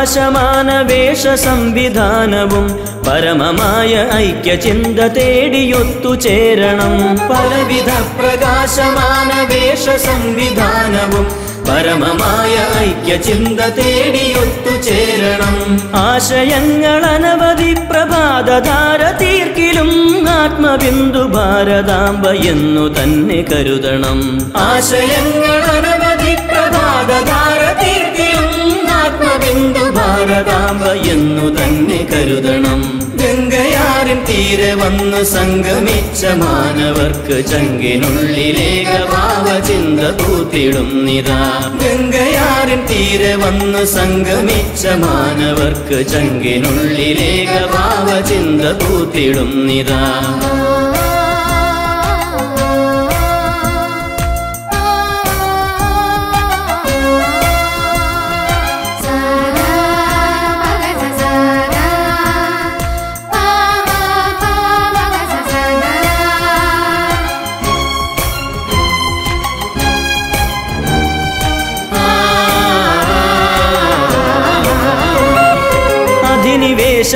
പ്രകാശമാന 0.00 0.68
വേഷ 0.88 1.22
സംവിധാനവും 1.42 2.66
പരമമായ 3.06 3.90
ഐക്യചിന്ത 4.18 5.00
തേടിയൊത്തുചേരണം 5.16 6.94
പലവിധ 7.30 7.90
പ്രകാശമാന 8.18 9.30
വേഷ 9.50 9.84
സംവിധാനവും 10.06 11.26
പരമമായ 11.68 12.54
ഐക്യചിന്ത 12.84 13.60
തേടിയൊത്തുചേരണം 13.78 15.58
ആശയങ്ങൾ 16.04 17.04
അനവധി 17.12 17.72
പ്രഭാതധാര 17.90 19.02
തീർക്കിലും 19.22 19.92
ആത്മബിന്ദു 20.38 21.24
ഭാരതാംബ 21.36 22.24
എന്നു 22.52 22.86
തന്നെ 22.96 23.40
കരുതണം. 23.52 24.18
ആശയങ്ങൾ 24.64 25.60
അനവധി 25.76 26.34
പ്രഭാതധാര 26.48 27.49
ഭാരതാംബ 30.30 30.82
എന്നു 31.12 31.46
തന്നെ 31.56 32.00
കരുതണം. 32.10 32.80
ഗംഗയാറിൻ 33.20 34.20
തീരെ 34.28 34.68
വന്ന് 34.80 35.20
സംഗമിച്ച 35.32 36.22
മാനവർക്ക് 36.42 37.36
ചങ്കിനുള്ളിലേക 37.50 38.92
ഭാവചിന്ത 39.12 40.00
കൂത്തിടുന്നിതാ 40.20 41.40
ഗംഗയാറിൻ 41.82 42.82
തീരെ 42.90 43.32
വന്ന് 43.42 43.82
സംഗമിച്ച 43.96 44.86
മാനവർക്ക് 45.02 45.98
ചങ്കിനുള്ളിലേക 46.12 47.56
ഭാവചിന്ത 47.74 48.62
കൂത്തിടുന്നിതാ 48.82 50.02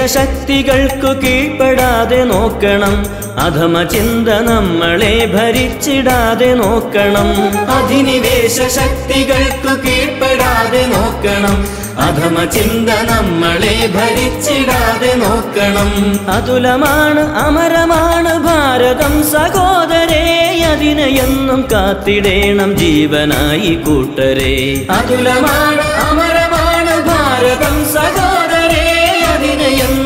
അധിനിവേശ 0.05 0.15
ശക്തികൾക്കു 0.15 1.21
കീഴ്പ്പെടാതെ 1.21 2.25
നോക്കണം. 2.25 3.07
അധമ 3.39 3.83
ചിന്ത 3.83 4.29
നമ്മളെ 4.29 5.33
ഭരിച്ചിടാതെ 5.35 6.55
നോക്കണം. 6.55 7.29
അധിനിവേശ 7.71 8.57
ശക്തികൾക്കു 8.57 9.87
കീഴ്പ്പെടാതെ 9.87 10.87
നോക്കണം. 10.87 11.69
അധമ 11.99 12.45
ചിന്ത 12.45 12.91
നമ്മളെ 12.91 13.91
ഭരിച്ചിടാതെ 13.95 15.15
നോക്കണം. 15.15 16.21
അതുലമാണ് 16.29 17.21
അമരമാണ് 17.21 18.39
ഭാരതം. 18.39 19.23
സഹോദരേ 19.33 20.65
അതിനെ 20.73 21.05
എന്നും 21.05 21.69
കാത്തിടേണം 21.73 22.77
ജീവനായി 22.77 23.75
കൂട്ടരെ. 23.75 24.87
അതുലമാണ് 24.91 25.83
അമരമാണ് 26.09 27.03
ഭാരതം. 27.09 27.84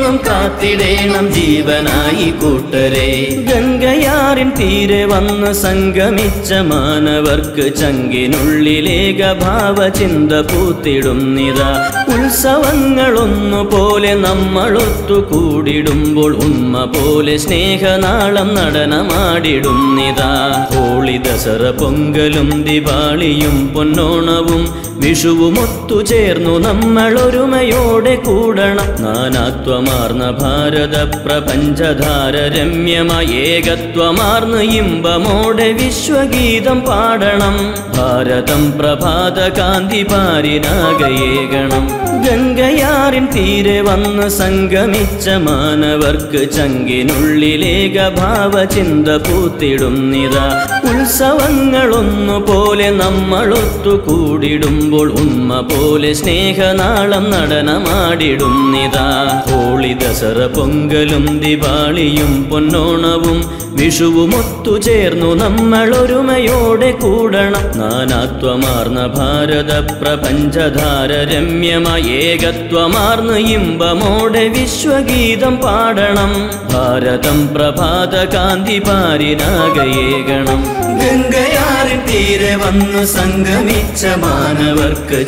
എന്നും 0.08 0.20
കാത്തിടേണം 0.26 1.26
ജീവനായി 1.32 2.28
കൂട്ടരെ. 2.40 3.08
ഗംഗയാറിൻ 3.48 4.50
തീരെ 4.58 5.00
വന്ന് 5.04 5.50
സംഗമിച്ച 5.60 6.50
മാനവർക്ക് 6.68 7.66
ചങ്കിനുള്ളിലേക 7.80 9.20
ഭാവചിന്ത 9.42 10.32
പൂത്തിടുന്നിതാ 10.50 11.68
ഉത്സവങ്ങളൊന്നുപോലെ 12.14 14.12
നമ്മളൊത്തു 14.22 15.18
കൂടിടുമ്പോൾ 15.30 16.32
ഉമ്മ 16.46 16.84
പോലെ 16.94 17.36
സ്നേഹനാളം 17.38 18.50
നടനമാടിടുന്നിതാ 18.56 20.30
ഹോളി 20.72 21.16
ദസറ 21.26 21.64
പൊങ്കലും 21.80 22.50
ദിവാളിയും 22.66 23.58
പൊന്നോണവും 23.74 24.64
വിഷുവും 25.02 25.56
ഒത്തുചേർന്നു 25.88 26.54
നമ്മൾ 26.58 27.12
ഒരുമയോടെ 27.20 28.14
കൂടണം. 28.16 28.88
നാനാത്വമാർന്ന 29.04 30.24
ഭാരത 30.40 30.96
പ്രപഞ്ചധാര 31.22 32.34
രമ്യമായ 32.56 33.28
ഏകത്വമാർന്ന് 33.52 34.60
ഇമ്പമോടെ 34.80 35.68
വിശ്വഗീതം 35.78 36.80
പാടണം. 36.80 37.56
ഭാരതം 37.96 38.64
പ്രഭാത 38.78 39.38
കാന്തി 39.58 40.02
പാരിനാകയേകണം 40.12 41.86
ഗംഗയാറിൻ 42.26 43.26
തീരെ 43.34 43.78
വന്ന് 43.80 44.26
സംഗമിച്ച 44.38 45.28
മാനവർക്ക് 45.46 46.42
ചങ്കിനുള്ളിലേക 46.56 47.96
ഭാവചിന്ത 48.18 49.08
പൂത്തിടുന്നിതാ. 49.26 50.46
ഉത്സവങ്ങളൊന്നുപോലെ 50.90 52.88
നമ്മളൊത്തു 53.02 53.94
കൂടിടുമ്പോൾ 54.06 55.08
ഉണ്മ 55.22 55.50
പോലെ 55.78 56.10
സ്നേഹനാളം 56.14 57.24
നടനമാടിടുന്നിതാ 57.32 59.04
ഹോളി 59.48 59.92
ദസറ 59.92 60.38
പൊങ്കലും 60.46 61.24
ദിവാളിയും 61.42 62.32
പൊന്നോണവും 62.50 63.38
വിഷുവും 63.78 64.30
ഒത്തുചേർന്നു 64.38 65.28
നമ്മളൊരുമയോടെ 65.34 66.90
കൂടണം. 67.02 67.66
നാനാത്വമാർന്ന 67.80 69.00
ഭാരത 69.16 69.72
പ്രപഞ്ചധാര 70.00 71.10
രമ്യമായ 71.32 72.06
ഏകത്വമാർന്ന് 72.30 73.36
ഇമ്പമോടെ 73.56 74.44
വിശ്വഗീതം 74.48 75.56
പാടണം. 75.56 76.32
ഭാരതം 76.72 77.38
പ്രഭാത 77.54 78.14
കാന്തി 78.34 78.78
പാരിനാകയേകണം 78.88 80.62
ഗംഗയാറിൻ 81.00 82.00
തീരെ 82.08 82.54
വന്നു 82.56 83.02
സംഗമിച്ച 83.16 84.04
മാനവർക്ക് 84.24 85.18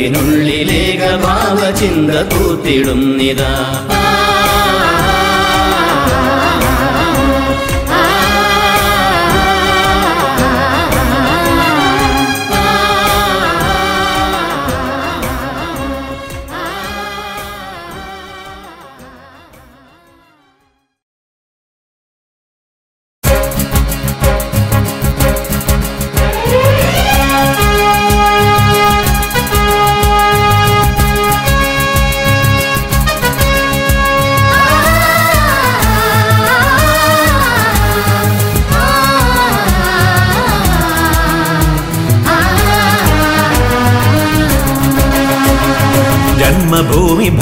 ചങ്കിനുള്ളിലേക 0.00 1.04
ഭാവചിന്ത 1.22 2.12
കൂത്തിടുന്നിതാ 2.32 3.52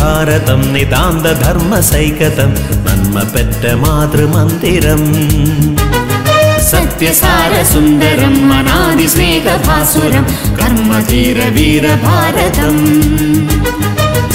ഭാരതം 0.07 0.61
നിതാന്ത 0.75 1.27
ധർമ്മ 1.43 1.75
സൈകതം 1.81 2.51
നന്മ 2.87 3.17
പെറ്റ 3.33 3.63
മാതൃമന്ദിരം 3.83 5.03
സത്യസാരസുന്ദരം 6.71 8.35
മനാതിസ്നേഹഭാസുരം 8.51 10.25
കർമ്മധീര 10.61 11.39
വീരഭാരതം. 11.57 12.77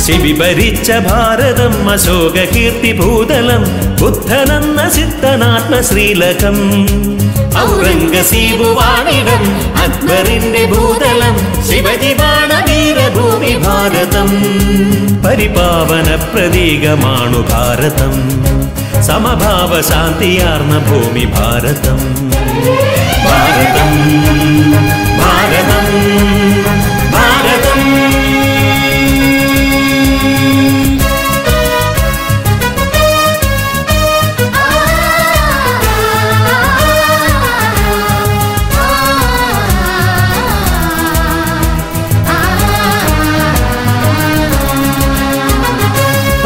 ശിവിഭരിച്ച 0.06 0.92
ഭാരതം 1.08 1.76
അശോക 1.92 2.38
കീർത്തി 2.54 2.92
ഭൂതലം 3.00 3.64
ബുദ്ധനന്ന 4.02 4.80
സിദ്ധനാത്മ 4.98 5.74
ശ്രീലകം. 5.90 6.60
ഔറംഗസീബുവാണിടം 7.66 9.44
അക്ബറിന്റെ 9.86 10.64
ഭൂതലം 10.74 11.36
ശിവജിവാണ 11.70 12.51
ഭാരതം 13.56 14.30
പരിപാവന 15.24 16.16
പ്രതീകമാണു 16.16 17.40
ഭാരതം. 17.52 18.14
സമഭാവ 19.04 19.82
ശാന്തിയാർന്ന 19.82 20.78
ഭൂമി 20.78 21.26
ഭാരതം. 21.26 22.00
ഭാരതം 23.26 23.92
ഭാരതം. 25.18 25.61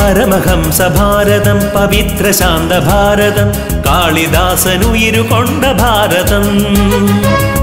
പരമഹംസ 0.05 0.79
ഭാരതം 0.97 1.59
പവിത്ര 1.75 2.25
ശാന്ത 2.31 2.73
ഭാരതം 2.87 3.47
കാളിദാസനുയിരുകൊണ്ട 3.87 5.63
ഭാരതം. 5.81 6.45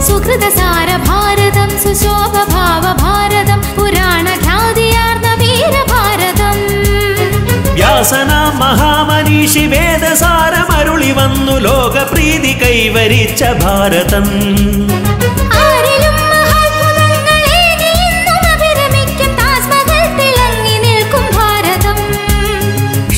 സുഹൃതസാര 0.07 0.88
ഭാരതം 1.09 1.70
സുശോഭ 1.85 2.35
ഭാവ 2.55 2.85
ഭാരതം 3.02 3.61
പുരാണ 3.76 4.26
ഖ്യാതിയാർന്ന 4.46 5.28
വീര 5.42 5.74
ഭാരതം 5.92 6.59
വ്യാസന 7.74 8.33
മഹാമനീഷി 8.62 9.64
വേദസാരമരുളി 9.66 11.12
വന്നു 11.12 11.57
ലോകപ്രീതി 11.59 12.55
കൈവരിച്ച 12.64 13.44
ഭാരതം. 13.64 14.28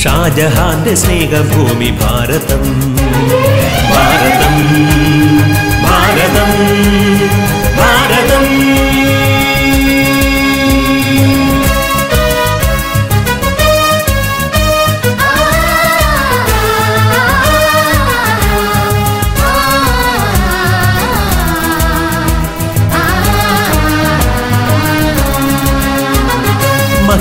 ഷാജഹാന്റെ 0.05 0.95
സ്നേഹഭൂമി 0.95 1.91
ഭാരതം. 1.91 2.63
ഭാരതം 3.91 4.57
ഭാരതം. 5.83 7.14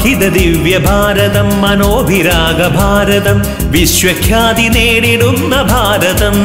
മഹിത 0.03 0.25
ദിവ്യ 0.29 0.77
ഭാരതം 0.77 1.49
മനോഭിരാഗ 1.61 2.61
ഭാരതം 2.77 3.37
വിശ്വഖ്യാതി 3.71 4.65
നേടിടുന്ന 4.75 5.53
ഭാരതം. 5.61 6.35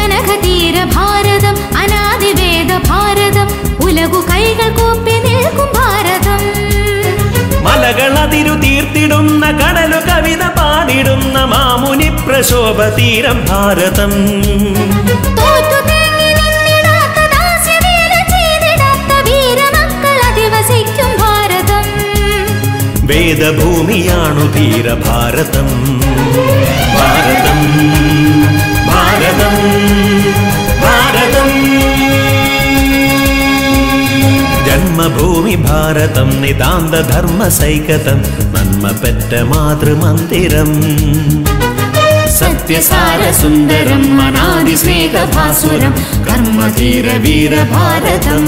അനഘതീര 0.00 0.76
ഭാരതം 0.96 1.56
അനാദിവേദ 1.78 2.72
ഭാരതം 2.88 3.48
ഉലകു 3.84 4.20
കൈകൾ 4.30 4.68
കൂപ്പി 4.78 5.16
നിൽക്കും 5.26 5.70
ഭാരതം. 5.78 6.42
മലകൾ 7.64 8.12
അതിരു 8.24 8.54
തീർത്തിടുന്ന 8.64 9.46
കടലു 9.62 10.00
കവിത 10.10 10.44
പാടിടുന്ന 10.58 11.38
മാമുനി 11.54 12.10
പ്രശോഭ 12.26 12.78
തീരം 12.98 13.40
ഭാരതം. 13.48 14.14
വേദഭൂമിയാണു 23.06 24.44
ധീരഭാരതം. 24.52 25.68
ഭാരതം 26.96 27.60
ഭാരതം 28.86 29.56
ഭാരതം. 30.82 31.50
ജന്മഭൂമി 34.66 35.54
ഭാരതം 35.54 36.42
നിതാന്ത 36.42 36.94
ധർമ്മ 36.94 37.48
സൈകതം 37.48 38.18
നന്മ 38.52 38.88
പെറ്റ 38.88 39.40
മാതൃമന്ദിരം. 39.42 40.70
സത്യസാര 42.38 43.30
സുന്ദരം 43.42 44.22
അനാദി 44.22 44.74
സ്നേഹഭാസുരം 44.74 45.94
കർമ്മധീര 46.28 47.06
വീരഭാരതം 47.16 48.44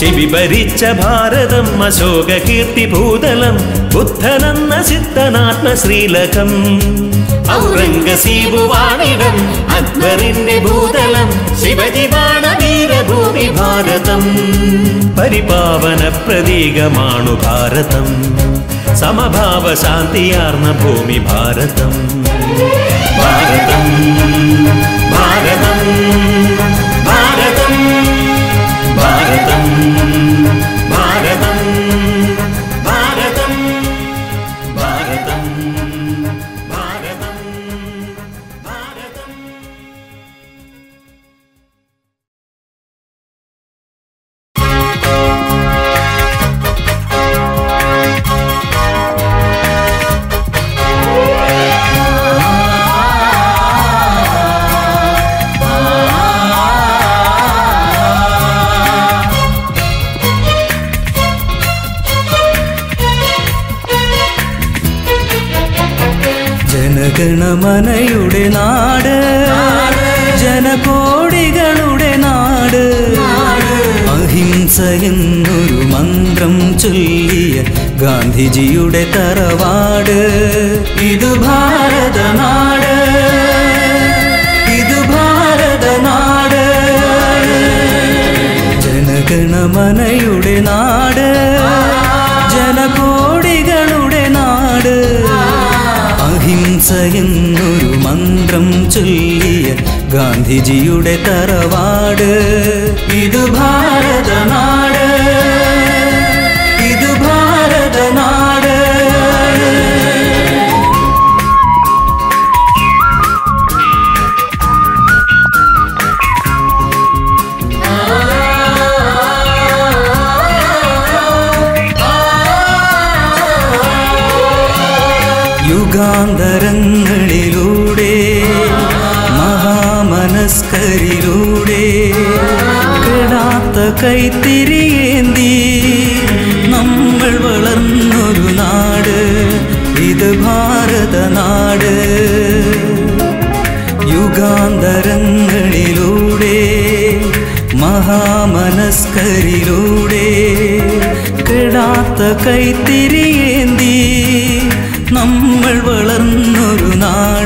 ശിവി 0.00 0.24
ഭരിച്ച 0.24 0.84
ഭാരതം 0.84 1.82
അശോക 1.82 2.28
കീർത്തി 2.28 2.84
ഭൂതലം 2.86 3.56
ബുദ്ധനെന്ന 3.94 4.82
സിദ്ധനാത്മ 4.82 5.74
ശ്രീലകം. 5.74 6.50
ഔറംഗസീബുവാണിടം 7.52 9.36
അക്ബറിന്റെ 9.76 10.58
ഭൂതലം 10.58 11.28
ശിവജിവാണ 11.60 12.58
വീരഭൂമി 12.62 13.48
ഭാരതം. 13.48 14.22
പരിപാവന 15.16 16.08
പ്രതീകമാണു 16.08 17.34
ഭാരതം 17.44 18.06
സമഭാവ 18.96 19.74
ശാന്തിയാർന്ന 19.74 20.72
ഭൂമി 20.72 21.18
ഭാരതം. 21.18 21.92
ഭാരതം. 23.18 24.35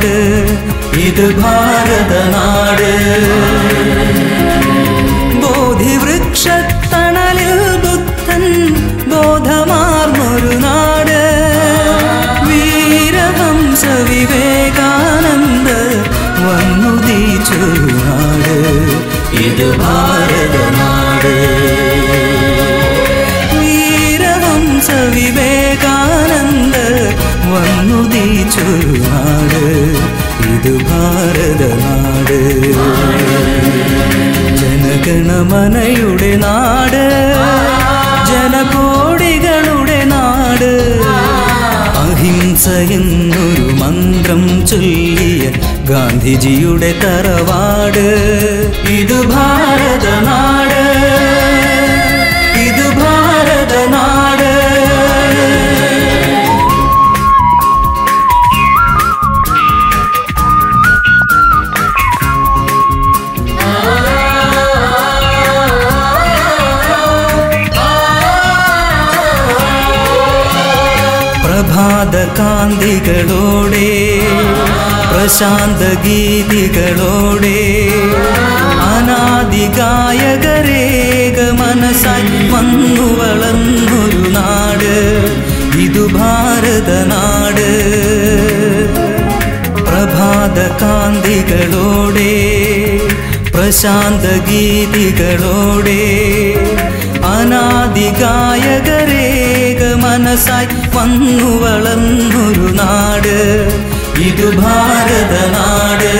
നാട് 0.00 0.16
ഇത് 0.98 1.40
ഭാരത 1.40 2.12
നാട്. 2.28 2.92
ബോധിവൃക്ഷത്തണലിൽ 5.42 6.36
ബുദ്ധൻ 7.84 8.44
ബോധമാർന്നൊരു 9.10 10.56
നാട്. 10.56 11.20
വീരവംശ 12.46 13.84
വിവേകാനന്ദ 13.84 15.68
വന്നുദീച്ചൊരു 16.46 17.92
നാട്. 17.92 18.56
ഇത് 19.36 19.78
ഭാരതനാട് 19.78 20.69
വന്നുദീച്ചൊരു 27.52 28.92
നാട് 29.06 29.64
ഇത് 30.50 30.72
ഭാരതനാട് 30.84 32.38
ജനഗണമനയുടെ 34.56 36.36
നാട്. 36.36 37.02
ജനകോടികളുടെ 38.30 40.04
നാട്. 40.04 40.72
അഹിംസ 42.02 42.68
എന്നൊരു 42.68 43.66
മന്ത്രം 43.82 44.66
ചൊല്ലിയ 44.66 45.44
ഗാന്ധിജിയുടെ 45.88 46.92
തറവാട്. 47.04 48.06
ഇത് 48.88 49.18
ഭാരതനാട് 49.26 50.59
പ്രശാന്ത 75.20 75.82
ഗീതികളോടെ 76.04 77.58
അനാദി 78.84 79.64
ഗായകരേക 79.78 81.38
മനസ്സായി 81.58 82.30
വന്നു 82.52 83.06
വളർന്നൊരു 83.18 84.22
നാട്. 84.36 84.94
ഇതു 85.84 86.04
കാന്തികളോടെ 90.80 92.32
പ്രശാന്ത 93.52 94.26
ഗീതികളോടെ 94.48 96.02
അനാദി 97.36 98.08
ഗായകരേക 98.22 99.82
മനസ്സായി 99.96 100.68
വന്നു 100.96 101.50
വളർന്നൊരു 101.62 102.68
നാട്. 102.72 103.36
ഇതു 104.20 104.48
ഭാരതനാട് 104.56 106.10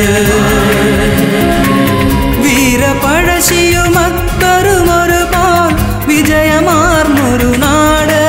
വീരപഴശിയും 2.45 3.95
അക്ബറും 3.99 4.89
ഒരു 4.97 5.21
പാൽ 5.35 5.73
വിജയമാർന്നൊരു 6.09 7.51
നാട്. 7.57 8.21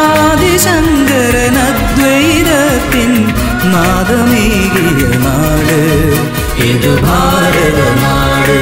ആദിശങ്കരൻ 0.00 1.56
അദ്വൈതത്തിൻ 1.66 3.12
നാദമേകിയ 3.72 5.08
നാട്. 5.26 5.78
ഇത് 6.66 6.92
ഭാരതനാട് 7.04 8.58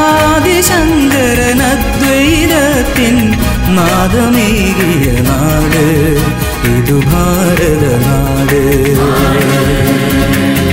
ആദിശങ്കരൻ 0.00 1.60
അദ്വൈതത്തിൻ 1.64 3.16
നാദമേകിയ 3.76 5.06
നാട് 5.28 5.84
ഇതു 6.72 6.98
ഭാരത 7.12 7.84
നാട്. 8.06 8.60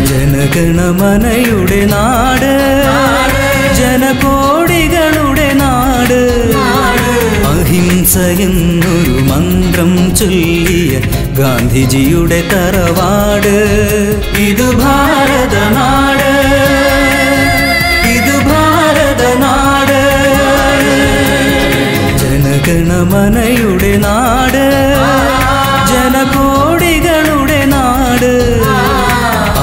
ജനഗണമനയുടെ 0.10 1.82
നാട് 1.94 2.52
ജനകോടികളുടെ 3.80 5.50
നാട്. 5.54 6.20
അഹിംസയെന്നൊരു 7.52 9.16
മന്ത്രം 9.30 9.92
ചൊല്ലിയ 10.16 10.94
ഗാന്ധിജിയുടെ 11.40 12.40
തറവാട് 12.52 13.56
ഇത് 14.48 14.68
ഭാരതനാട് 14.82 16.30
ഇത് 16.32 17.07
ജനഗണമനയുടെ 22.98 23.90
നാട് 24.04 24.64
ജനകോടികളുടെ 25.90 27.60
നാട്. 27.74 28.32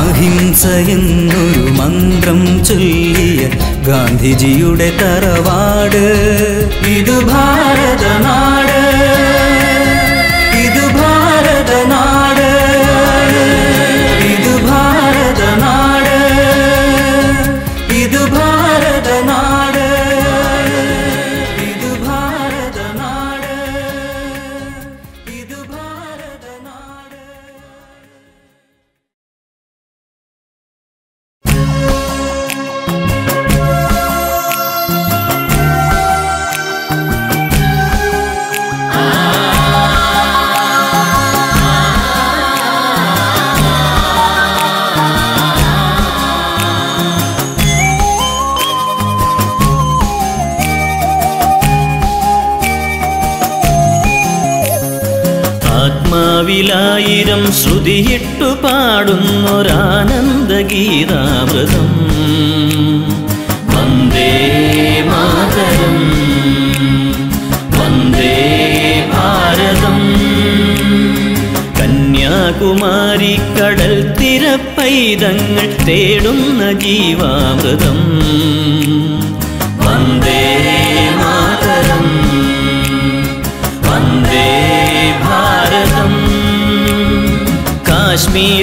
അഹിംസ 0.02 0.62
എന്നൊരു 0.94 1.64
മന്ത്രം 1.80 2.40
ചൊല്ലിയ 2.64 3.42
ഗാന്ധിജിയുടെ 3.88 4.88
തറവാട്. 5.00 6.04
ഇത് 6.94 7.16
ഭാരതനാട് 7.30 7.53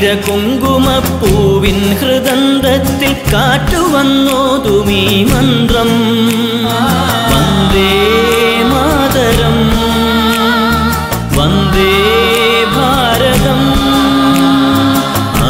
ആയിര 0.01 0.13
കുങ്കുമപ്പൂവിൻ 0.13 1.95
ഹൃദന്തത്തിൽ 1.95 3.15
കാറ്റുവന്നോതുമീ 3.33 5.23
മന്ത്രം. 5.23 5.89
വന്ദേ 7.31 8.03
മാതരം. 8.63 9.57
വന്ദേ 11.37 11.93
ഭാരതം. 12.75 13.61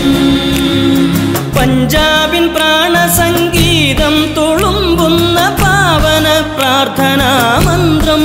പഞ്ചാബിൻ 1.59 2.55
പ്രാണസംഗീതം 2.55 4.34
തുളുമ്പുന്ന 4.36 5.57
പാവന 5.62 6.57
പ്രാർത്ഥനാ 6.59 7.61
മന്ത്രം. 7.62 8.22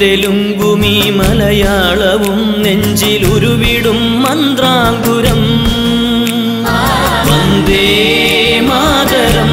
തെലുങ്കുമീ 0.00 1.10
മലയാളവും 1.10 2.62
നെഞ്ചിലുരുവിടും 2.62 4.22
മന്ത്രാങ്കുരം. 4.22 5.40
വന്ദേ 7.30 8.60
മാതരം. 8.60 9.50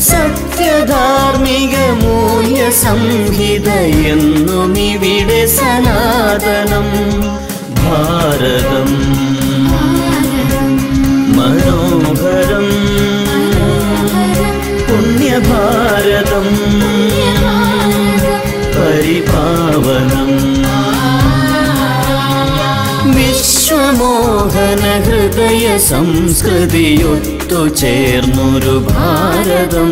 സത്യധാർമ്മിക 0.00 1.90
മൂല്യ 1.90 2.70
സംഹിത 2.70 3.68
എന്നും 4.12 4.78
ഇവിടെ 4.78 5.46
സനാതനം. 5.46 6.88
ഭാരതം. 7.74 8.90
മനോഹരം. 11.36 12.68
പുണ്യഭാരതം. 14.88 16.46
വിശ്വമോഹന 24.46 24.84
ഹൃദയ 25.06 25.66
സംസ്കൃതിയൊത്തു 25.76 27.60
ചേർന്നൊരു 27.80 28.74
ഭാരതം. 28.88 29.90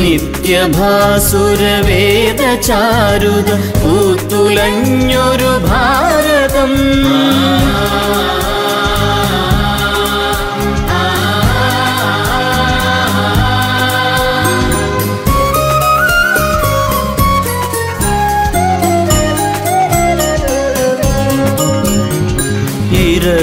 നിത്യഭാസുരവേദ 0.00 2.42
ചാരുത 2.68 3.50
ഭാരതം. 5.68 6.74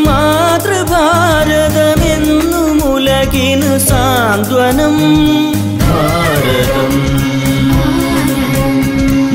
സാന്ത്വനം 4.35 4.95
ഭാരതം. 5.81 6.95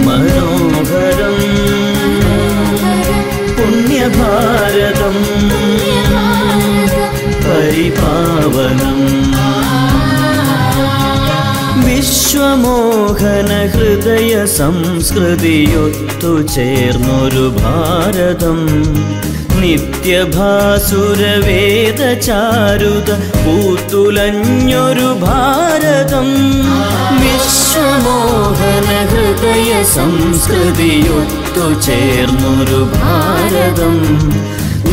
മനോഹരം 0.06 1.38
പുണ്യഭാരതം. 3.58 5.16
പരിപാവനം 7.46 9.00
വിശ്വമോഹന 11.86 13.52
ഹൃദയ 13.74 14.46
സംസ്കൃതിയൊത്തു 14.46 16.32
ചേർന്നൊരു 16.42 17.46
ഭാരതം. 17.64 18.60
നിത്യഭാസുരവേദ 19.62 22.20
ചാരുത 22.20 23.10
പൂത്തുലഞ്ഞൊരു 23.46 25.10
ഭാരതം. 25.20 26.28
വിശ്വമോഹന 27.22 28.90
ഹൃദയ 29.12 29.84
സംസ്കൃതിയൊത്തു 29.84 31.82
ചേർന്നൊരു 31.82 32.82
ഭാരതം. 32.96 33.96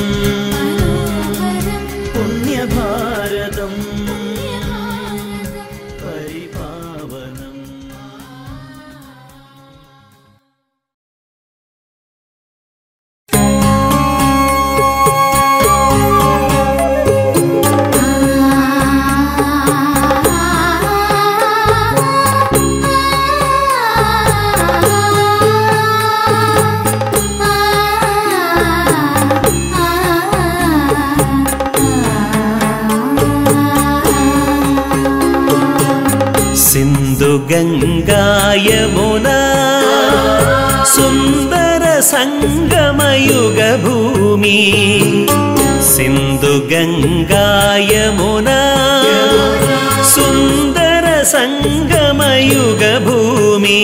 ഗംഗായമുന. 37.51 39.27
സുന്ദര 40.95 41.85
സംഗമയുഗ 42.13 43.61
ഭൂമി 43.85 44.59
സിന്ധു 45.93 46.55
ഗംഗായമുന 46.73 48.49
സുന്ദര 50.15 51.07
സംഗമയുഗ 51.35 52.83
ഭൂമി 53.07 53.81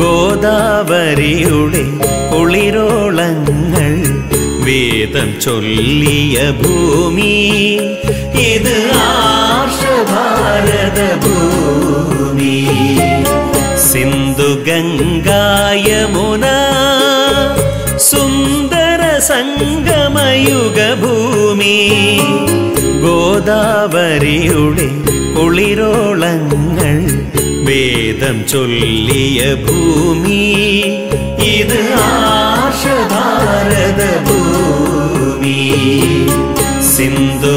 ഗോദാവരിയുടെ 0.00 1.84
കുളിരോളങ്ങൾ 2.32 3.92
വേദം 4.66 5.28
ചൊല്ലിയ 5.44 6.36
ഭൂമി. 6.62 7.34
ഇത് 8.52 8.76
ആർഷഭാരത 9.04 11.00
ഭൂമി 11.24 12.27
സിന്ധു 13.88 14.50
ഗംഗായമുന 14.66 16.44
സുന്ദര 18.10 19.02
സംഗമയുഗ 19.30 20.78
ഭൂമി 21.02 21.76
ഗോദാവരിയുടെ 23.04 24.88
കുളിരോളങ്ങൾ 25.36 26.94
വേദം 27.68 28.36
ചൊല്ലിയ 28.48 29.40
ഭൂമി 29.66 30.42
ഇത് 31.56 31.80
ആർഷഭാരത 32.04 34.00
ഭൂമി. 34.28 35.58
സിന്ധു 36.92 37.54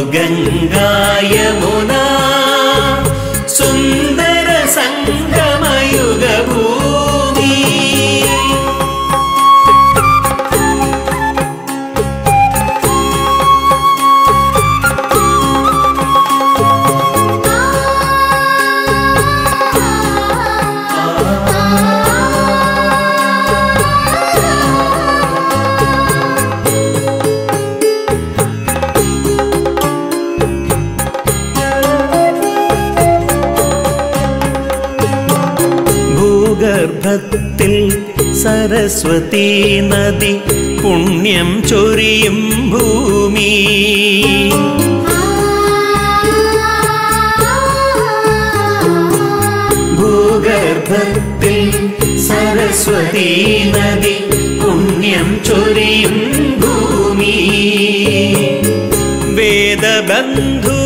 സരസ്വതി 39.01 39.79
നദി 39.81 40.33
പുണ്യം 40.81 41.47
ചൊരിയും 41.69 42.37
ഭൂമി. 42.71 43.53
ഭൂഗർഭത്തിൽ 49.99 51.57
സരസ്വതീ 52.27 53.29
നദി 53.77 54.15
പുണ്യം 54.61 55.29
ചൊരിയും 55.47 56.17
ഭൂമി. 56.61 57.35
വേദബന്ധുര 59.37 60.80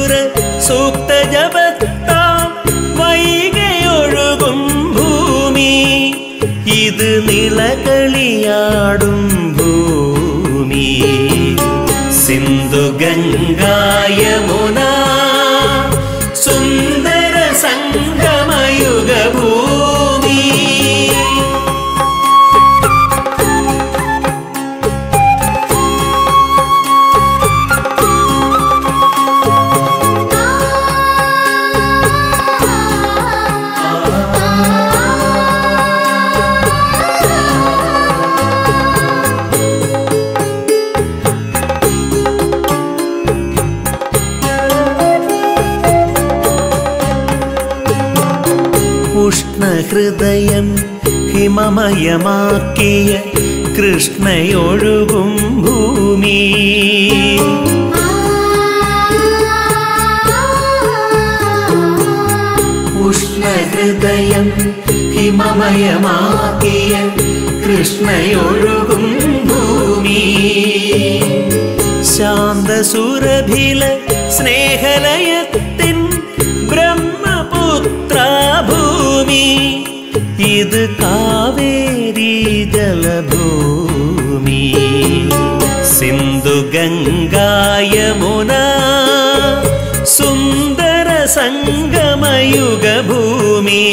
ഉഷ്ണഹൃദയം 49.56 50.66
ഹിമമയമാക്കിയ 51.32 53.12
കൃഷ്ണയൊഴുകും 53.78 55.30
ഭൂമി. 55.64 56.39
ഉഷ്ണഹൃദയം 63.08 64.47
ഹിമമയമാക്കിയ 65.16 66.93
കൃഷ്ണയൊഴുകും 67.64 69.06
ഭൂമി. 69.47 70.22
ശാന്തസുരഭില 72.16 73.82
സ്നേഹലയത്തിൻ 74.38 75.55
ഇത് 80.39 81.01
കാവേരി 81.01 82.69
ജലഭൂമി. 82.73 84.75
സിന്ധു 85.83 86.49
ഗംഗായമുന 86.49 88.51
സുന്ദര 90.03 91.25
സംഗമയുഗഭൂമി. 91.25 93.86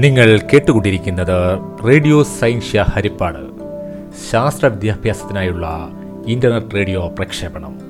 നിങ്ങൾ 0.00 0.40
കേട്ടുകൊണ്ടിരിക്കുന്നത് 0.52 1.58
റേഡിയോ 1.88 2.22
സൈൻഷ്യ 2.22 2.84
ഹരിപ്പാട് 2.94 3.42
ശാസ്ത്ര 4.30 4.66
വിദ്യാഭ്യാസത്തിനായുള്ള 4.66 5.88
ഇന്റർനെറ്റ് 6.26 6.74
റേഡിയോ 6.74 7.08
പ്രക്ഷേപണം. 7.08 7.89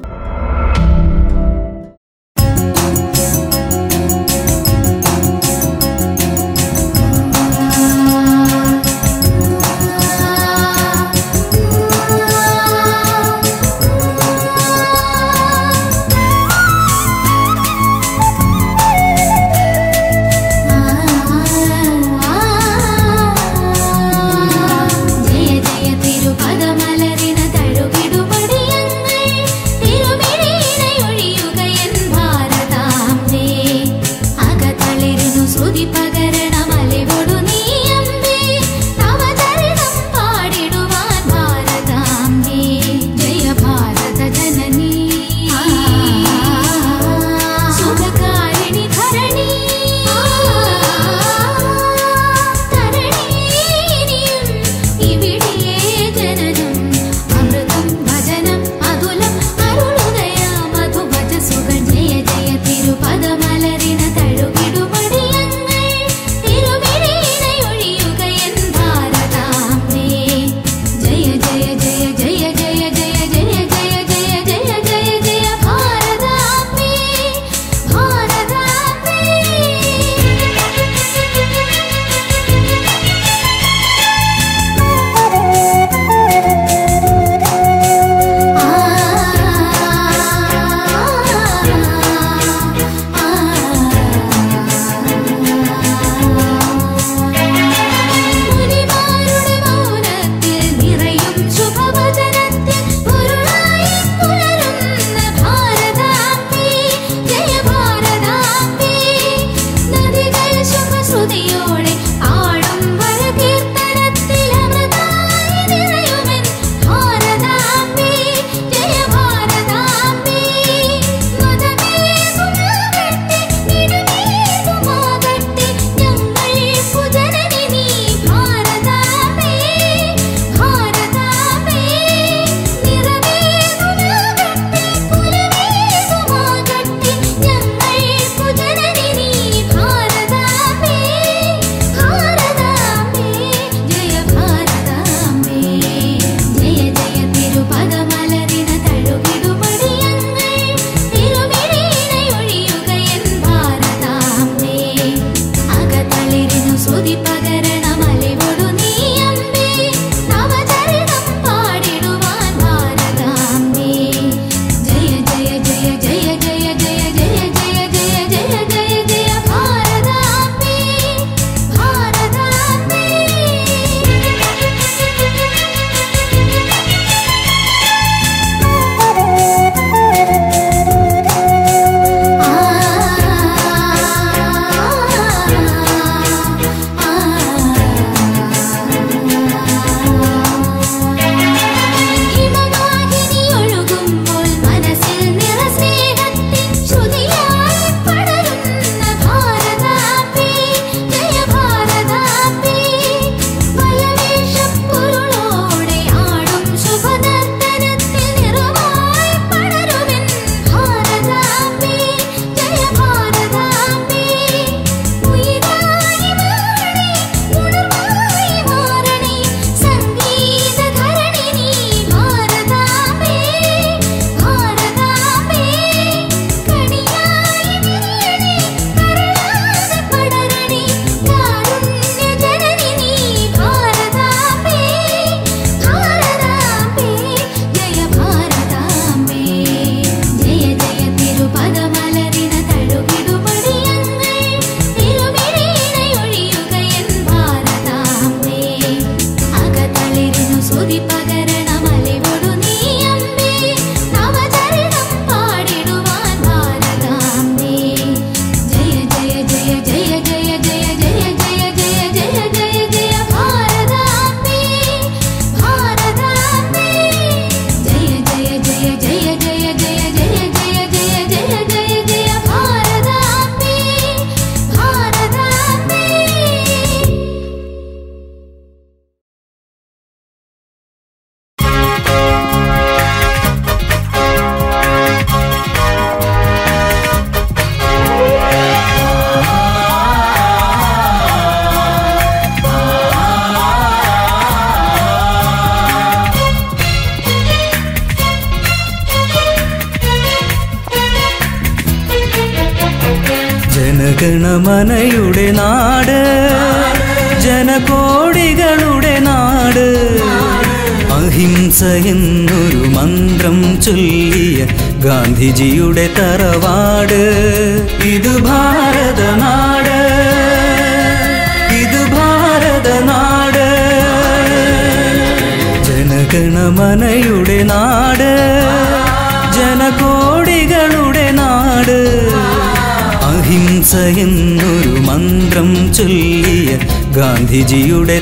ഗാന്ധിജിയുടെ 337.71 338.15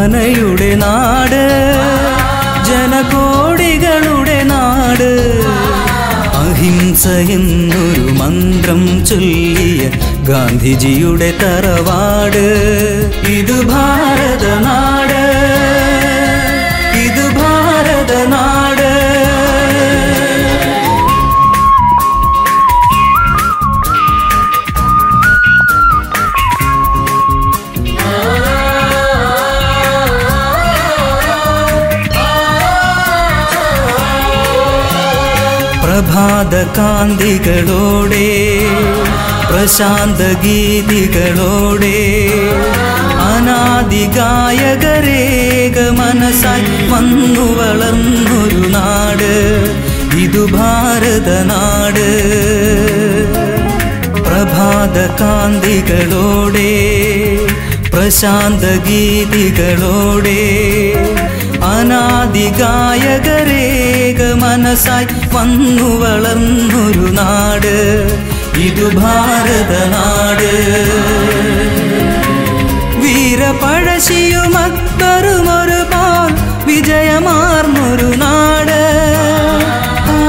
ജനഗണമനയുടെ 0.00 0.74
നാട് 0.74 1.42
ജനകോടികളുടെ 2.68 4.42
നാട്. 4.42 5.10
അഹിംസ 6.42 7.06
എന്നൊരു 7.06 8.06
മന്ത്രം 8.20 9.06
ചൊല്ലിയ 9.06 9.82
ഗാന്ധിജിയുടെ 10.28 11.30
തറവാട്. 11.42 12.46
ഇത് 13.28 13.56
ഭാരതനാട്. 13.66 15.22
പ്രഭാത 36.20 36.56
കാന്തികളോടെ 36.76 38.26
പ്രശാന്ത 39.50 40.22
ഗീതികളോടെ 40.42 42.00
അനാദിഗായകരേക 43.28 44.16
മനസ്സായി 46.00 46.74
വന്നു 46.90 47.46
വളർന്നൊരു 47.58 48.62
നാട് 48.74 49.32
ഇതു 50.24 50.44
ഭാരതനാട്. 50.56 52.10
പ്രഭാത 54.28 54.96
കാന്തികളോടെ 55.22 56.70
പ്രശാന്ത 57.94 58.64
ഗീതികളോടെ 58.88 60.40
അനാദി 61.80 62.46
ഗായകരേക 62.50 64.20
മനസ്സായി 64.32 65.06
വന്നു 65.34 65.88
വളർന്നൊരു 66.00 67.06
നാട്. 67.18 67.76
ഇതു 68.58 68.86
ഭാരതനാട് 68.96 70.50
വീരപഴശിയും 73.02 74.56
അക്ബറും 74.58 75.46
ഒരു 75.60 75.80
വിജയമാർന്നൊരു 76.66 78.10
നാട്. 78.16 78.80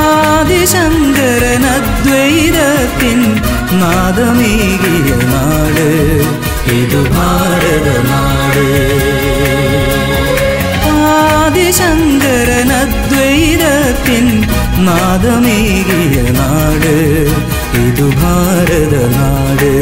ആദിശങ്കരൻ 0.04 1.66
അദ്വൈതത്തിൻ 1.66 3.22
നാദമേകിയ 3.82 5.12
നാട്. 5.34 5.88
ഇതു 6.80 7.02
ഭാരതനാട് 7.10 8.68
ആദിശങ്കരൻ 11.52 12.70
അദ്വൈതത്തിൻ 12.74 14.26
നാദമേകിയ 14.86 16.18
നാട് 16.38 16.94
ഇതു 17.82 18.08
ഭാരത 18.22 18.94
നാട്. 19.16 19.74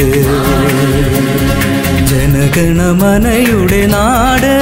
ജനഗണമനയുടെ 2.10 3.82
നാട് 3.86 4.54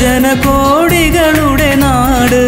ജനകോടികളുടെ 0.00 1.70
നാട്. 1.74 2.42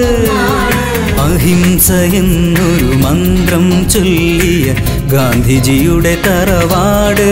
അഹിംസയെന്നൊരു 1.26 2.90
മന്ത്രം 3.04 3.66
ചൊല്ലിയ 3.90 4.66
ഗാന്ധിജിയുടെ 5.12 6.14
തറവാട് 6.26 7.30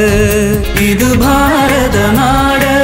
ഇത് 0.91 1.09
ഭാരതനാട് 1.19 2.75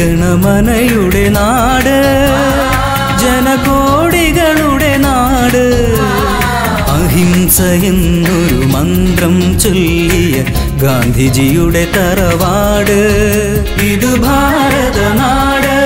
ജനഗണമനയുടെ 0.00 1.28
നാട് 1.28 1.96
ജനകോടികളുടെ 3.22 4.96
നാട്. 4.96 5.64
അഹിംസ 6.92 7.60
എന്നൊരു 7.88 8.60
മന്ത്രം 8.74 9.60
ചൊല്ലിയ 9.60 10.36
ഗാന്ധിജിയുടെ 10.82 11.84
തറവാട്. 11.96 12.98
ഇത് 13.82 14.10
ഭാരതനാട്. 14.20 15.76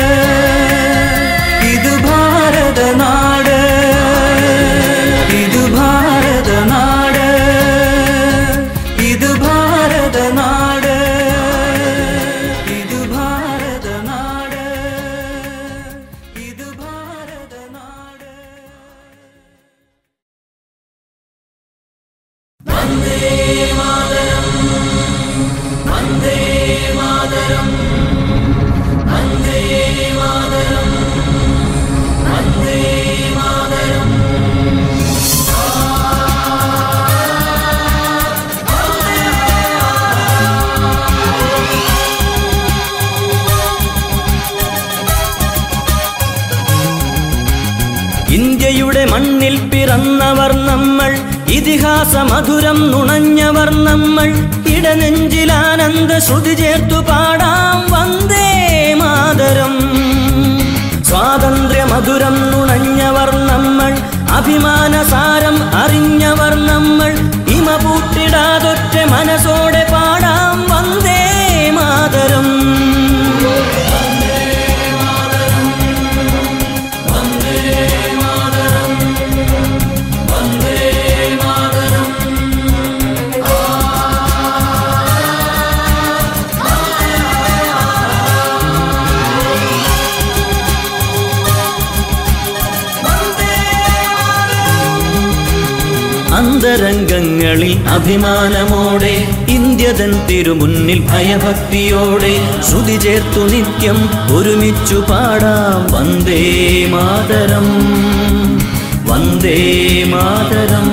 ഇതിഹാസ 51.74 52.16
മധുരം 52.28 52.78
നുണഞ്ഞവർ 52.90 53.68
നമ്മൾ 53.86 54.28
ഇടനെഞ്ചിലാനന്ദ 54.74 56.12
ശ്രുതി 56.26 56.52
ചേർത്തു 56.60 56.98
പാടാം 57.08 57.80
വന്ദേ 57.92 58.44
മാതരം. 59.00 59.74
സ്വാതന്ത്ര്യ 61.08 61.82
മധുരം 61.92 62.36
നുണഞ്ഞവർ 62.52 63.30
നമ്മൾ 63.50 63.90
അഭിമാനസാരം 64.38 65.56
അറിഞ്ഞവർ 65.82 66.54
നമ്മൾ 66.70 67.10
ഇമ 67.56 67.68
പൂട്ടിടാതൊറ്റ 67.82 68.94
മനസ്സോടെ 69.12 69.63
അന്തരംഗങ്ങളിൽ 96.64 97.78
അഭിമാനമോടെ 97.88 99.24
ഇന്ത്യതൻ 99.48 100.26
തിരുമുന്നിൽ 100.26 101.00
ഭയഭക്തിയോടെ 101.00 102.62
ശ്രുതി 102.70 102.96
ചേർത്തു 102.96 103.40
നിത്യം 103.40 104.08
ഒരുമിച്ചു 104.36 104.94
പാടാം. 104.94 105.92
വന്ദേ 105.92 106.86
മാതരം 106.90 107.68
വന്ദേ 109.08 110.04
മാതരം. 110.06 110.88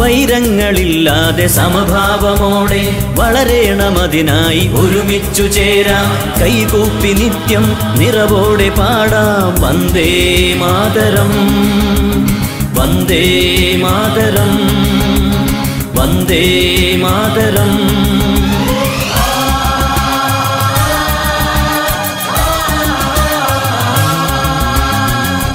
വൈരങ്ങളില്ലാതെ 0.00 1.46
സമഭാവമോടെ 1.46 2.96
വളരേണമതിനായി 3.14 4.70
ഒരുമിച്ചു 4.74 5.42
ചേരാം. 5.42 6.40
കൈകൂപ്പി 6.42 7.08
നിത്യം 7.08 7.76
നിറവോടെ 7.98 8.68
പാടാം. 8.68 9.62
വന്ദേ 9.62 10.54
മാതരം. 10.58 11.32
വന്ദേ 12.82 13.24
മാതരം 13.82 14.52
വന്ദേ 15.96 16.40
മാതരം. 17.02 17.72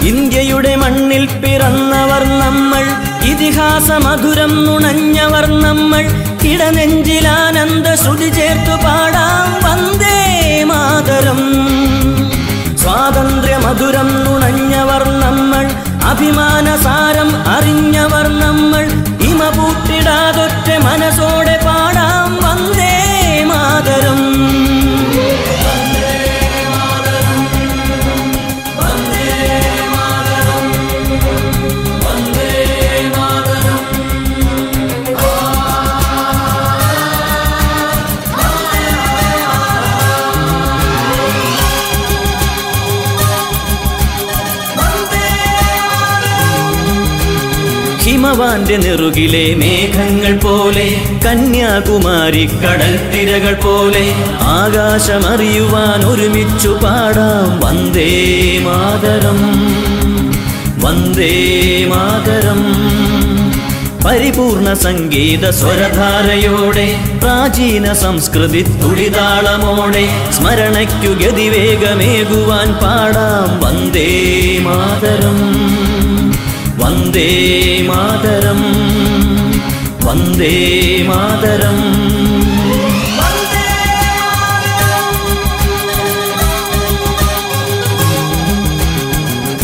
ഇന്ത്യയുടെ 0.02 0.76
മണ്ണിൽ 0.76 1.26
പിറന്നവർ 1.42 2.24
നമ്മൾ 2.44 2.84
ഇതിഹാസ 3.32 3.90
മധുരം 4.06 4.54
നുണഞ്ഞവർ 4.66 5.48
നമ്മൾ 5.62 6.06
ഇടനെഞ്ചിലാനന്ദ 6.52 7.88
ശ്രുതി 7.96 8.30
ചേർത്തു 8.30 8.76
പാടാം 8.86 9.50
വന്ദേ 9.66 10.18
മാതരം. 10.64 11.42
സ്വാതന്ത്ര്യ 12.84 13.56
മധുരം 13.58 14.10
നമ്മൾ 14.26 14.67
അഭിമാനസാരം 16.10 17.30
അറിഞ്ഞവർ 17.56 18.26
നമ്മൾ 18.40 18.84
ഇമ 19.30 19.42
പൂട്ടിടാതൊറ്റ 19.50 20.70
മനസ്സോടെ 20.86 21.37
ഹിമവാന്റെ 48.38 48.78
നെറുകിലെ 48.78 49.56
മേഘങ്ങൾ 49.56 50.38
പോലെ 50.38 51.02
കന്യാകുമാരി 51.26 52.50
കടൽ 52.64 53.12
തിരകൾ 53.12 53.54
പോലെ 53.54 54.14
ആകാശമറിയുവാൻ 54.42 56.06
ഒരുമിച്ചു 56.06 56.70
പാടാം. 56.70 57.60
വന്ദേ 57.60 58.12
മാതരം 58.64 59.42
വന്ദേ 60.84 61.34
മാതരം. 61.88 62.62
പരിപൂർണ 64.06 64.74
സംഗീത 64.74 65.50
സ്വരധാരയോടെ 65.50 66.96
പ്രാചീന 67.22 67.94
സംസ്കൃതി 67.94 68.62
തുടിതാളമോടെ 68.62 70.08
സ്മരണയ്ക്കു 70.32 71.26
ഗതിവേഗമേകുവാൻ 71.26 72.74
പാടാം. 72.74 73.62
വന്ദേ 73.62 74.10
മാതരം. 74.62 75.87
വന്ദേ 76.80 77.30
മാതരം 77.90 78.62
വന്ദേ 80.06 80.56
മാതരം. 81.10 81.80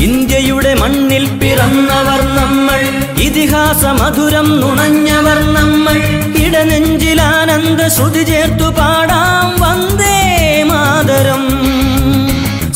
ഇന്ത്യയുടെ 0.05 0.73
മണ്ണിൽ 0.73 1.25
പിറന്നവർ 1.41 2.21
നമ്മൾ 2.39 2.81
ഇതിഹാസ 3.21 3.83
മധുരം 3.85 4.47
നുണഞ്ഞവർ 4.61 5.39
നമ്മൾ. 5.53 5.97
ഇടനെഞ്ചിലാനന്ദ 6.45 7.81
ശ്രുതി 7.87 8.23
ചേർത്തു 8.23 8.63
പാടാം 8.79 9.61
വന്ദേ 9.61 10.17
മാതരം. 10.63 11.43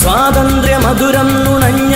സ്വാതന്ത്ര്യ 0.01 0.75
മധുരം 0.77 1.29
നമ്മൾ 1.45 1.86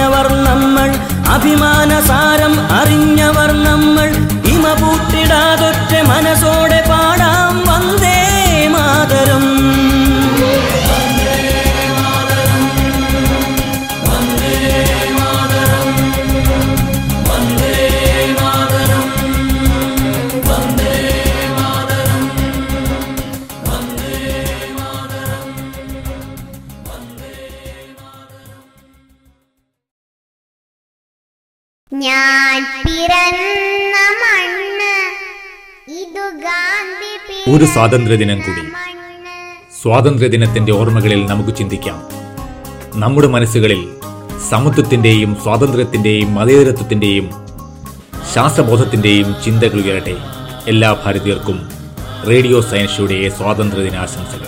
അഭിമാനസാരം 1.34 2.53
അറിഞ്ഞവർ 2.79 3.49
നമ്മൾ 3.63 4.07
ഇമ 4.53 4.65
പൂട്ടിടാതൊറ്റ 4.73 5.93
മനസ്സോടെ 6.07 6.61
ഒരു 37.62 37.68
സ്വാതന്ത്ര്യദിനം 37.68 38.39
കൂടി. 38.39 38.62
സ്വാതന്ത്ര്യദിനത്തിന്റെ 39.82 40.72
ഓർമ്മകളിൽ 40.72 41.26
നമുക്ക് 41.26 41.55
ചിന്തിക്കാം. 41.55 42.03
നമ്മുടെ 42.95 43.28
മനസ്സുകളിൽ 43.28 43.88
സമത്വത്തിന്റെയും 44.49 45.38
സ്വാതന്ത്ര്യത്തിന്റെയും 45.43 46.36
മതേതരത്വത്തിന്റെയും 46.36 47.32
ശാസ്ത്രബോധത്തിന്റെയും 48.34 49.36
ചിന്തകൾ 49.45 49.82
ഉയരട്ടെ. 49.82 50.18
എല്ലാ 50.68 50.93
ഭാരതീയർക്കും 50.93 51.70
റേഡിയോ 52.30 52.62
സയൻസ് 52.62 52.95
സ്വാതന്ത്ര്യ 52.95 53.30
സ്വാതന്ത്ര്യദിനാശംസകൾ. 53.30 54.47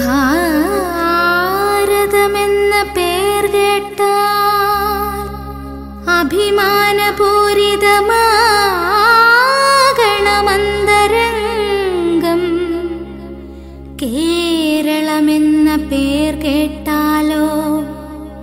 ഭാരതമെന്ന 0.00 2.82
പേർ 2.82 3.46
കേട്ട 3.46 4.00
അഭിമാനപൂരിതമാകണമന്തരംഗം 6.10 9.01
പേർ 15.92 16.34
കേട്ടാലോ? 16.34 17.46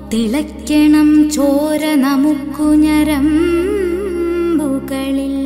തിളയ്ക്കണം 0.10 1.30
ചോര 1.30 1.96
നമുക്കു 1.96 2.64
ഞരമ്പുകളിൽ 2.64 5.39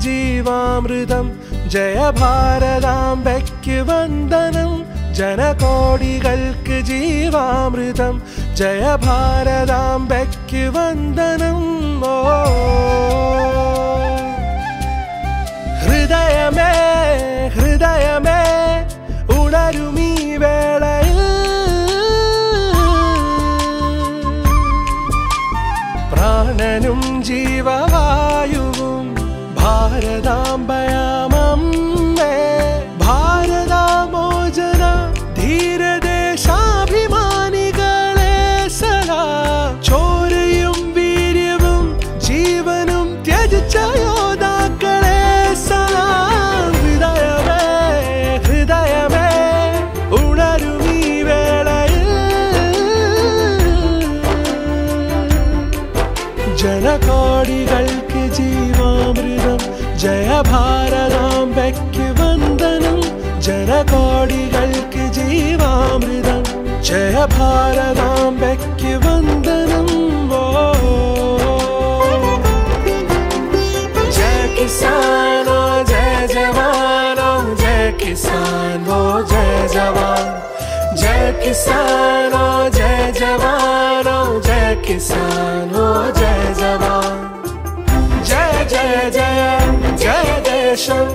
ജനകോടികൾക്ക് 0.00 0.02
ജീവാമൃതം 0.04 1.26
ജയഭാരതാംബയ്ക്ക് 1.72 2.16
വന്ദനം 3.88 4.72
ജനകോടികൾക്ക് 5.18 6.76
ജീവാമൃതം 6.88 8.14
ജയഭാരതാംബയ്ക്ക് 8.60 9.02
വന്ദനം 10.76 11.60
ഓ 12.06 12.16
ഹൃദയമേ 15.82 16.72
ഹൃദയമേ 17.56 18.40
ഉണരുമീ 18.78 18.89
भारताम्बैक्य 67.27 68.95
वो 68.97 70.43
जय 74.15 74.37
किसानो 74.57 75.59
जय 75.89 76.27
जवानो 76.33 77.29
जय 77.61 77.91
किसान 78.01 78.85
जय 79.31 79.67
जवान 79.73 80.95
जय 81.01 81.31
किसानो 81.43 82.45
जय 82.77 83.11
जवानो 83.19 84.17
जय 84.47 84.75
किसान 84.87 85.71
जय 86.17 86.53
जवान 86.61 87.21
जय 88.23 88.65
जय 88.73 89.09
जय 89.13 89.95
जय 90.03 90.39
देशं 90.49 91.05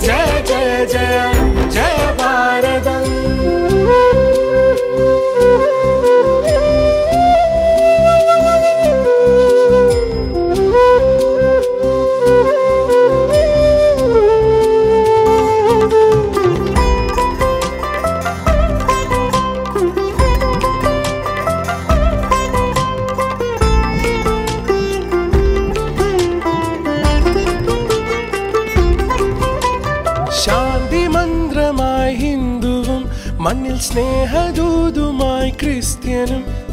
जय 0.00 0.42
जय 0.48 0.86
जय 0.92 1.31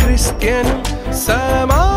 क्रिस्त्यन् 0.00 0.72
समा 1.24 1.87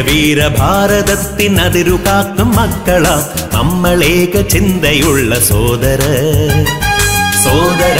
ധീരവീര 0.00 0.48
ഭാരതത്തിനതിരു 0.48 2.00
കാക്കും 2.06 2.56
മക്കളാ 2.56 3.28
നമ്മളേക 3.52 4.40
ചിന്തയുള്ള 4.40 5.40
സോദര. 5.40 6.00
സോദര 7.44 7.98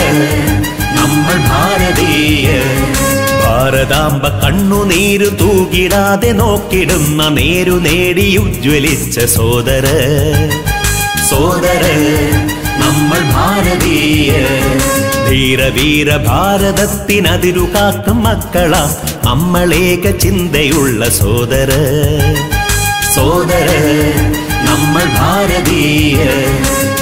നമ്മൾ 0.93 1.37
ഭാരതീയ. 1.49 2.49
ഭാരതാംബ 3.45 4.29
കണ്ണുനീരു 4.29 5.29
തൂകിടാതെ 5.29 6.33
നോക്കിടുന്ന 6.33 7.29
നേരു 7.29 7.71
നേടി 7.71 8.37
ഉജ്ജ്വലിച്ച 8.37 9.25
സോദര. 9.25 9.87
സോദര 11.31 11.85
നമ്മൾ 12.77 13.33
ഭാരതീയ. 13.33 14.33
ധീരവീര 15.29 16.17
ഭാരതത്തിനതിരു 16.17 17.69
കാക്കും 17.75 18.23
മക്കളാം 18.23 18.91
നമ്മളേക 19.25 20.11
ചിന്തയുള്ള 20.17 21.09
സോദര. 21.11 21.71
സോദര 23.15 23.69
നമ്മൾ 24.69 25.05
ഭാരതീയ 25.19 26.19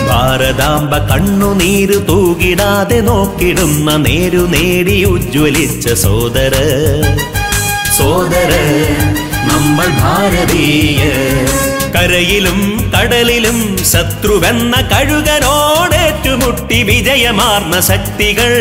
ഭാരതാംബ 0.08 0.98
കണ്ണുനീര് 0.98 2.08
തൂകിടാതെ 2.08 3.00
നോക്കിടുന്ന 3.00 3.96
നേരു 3.96 4.46
നേടി 4.50 5.04
ഉജ്ജ്വലിച്ച 5.04 5.92
സോദര. 5.92 6.54
സോദര 7.98 8.52
നമ്മൾ 9.50 9.88
ഭാരതീയ 10.02 11.02
കരയിലും 11.98 12.58
കടലിലും 12.92 13.56
ശത്രുവെന്ന 13.92 14.74
കഴുകനോടേറ്റുമുട്ടി 14.90 16.82
വിജയമാർന്ന 16.82 17.80
ശക്തികൾ. 17.80 18.52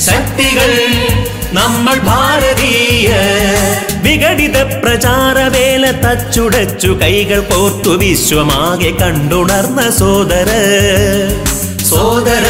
ശക്തികൾ 0.00 0.70
നമ്മൾ 1.52 1.96
ഭാരതീയ 1.98 3.08
വിഘടിത 4.02 4.56
പ്രചാരവേല 4.82 5.84
തച്ചുടച്ചു 6.04 6.90
കൈകൾ 7.02 7.40
പോർത്തു 7.40 7.90
വിശ്വമാകെ 7.90 8.92
കണ്ടുണർന്ന 9.02 9.80
സോദര. 9.90 10.50
സോദര 11.90 12.46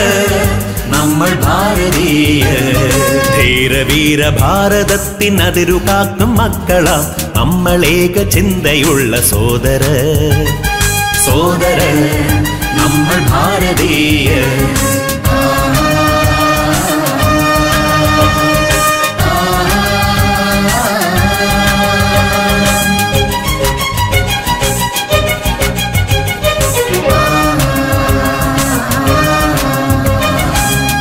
നമ്മൾ 0.95 1.31
ഭാരതീയ 1.47 2.45
ധീരവീര 3.43 4.29
ഭാരതത്തിനതിരു 4.29 5.81
കാക്കും 5.89 6.37
മക്കളാം 6.37 7.05
നമ്മളേക 7.37 8.29
ചിന്തയുള്ള 8.29 9.21
സോദര. 9.21 9.83
സോദര 11.27 11.81
നമ്മൾ 12.73 13.19
ഭാരതീയ. 13.29 14.29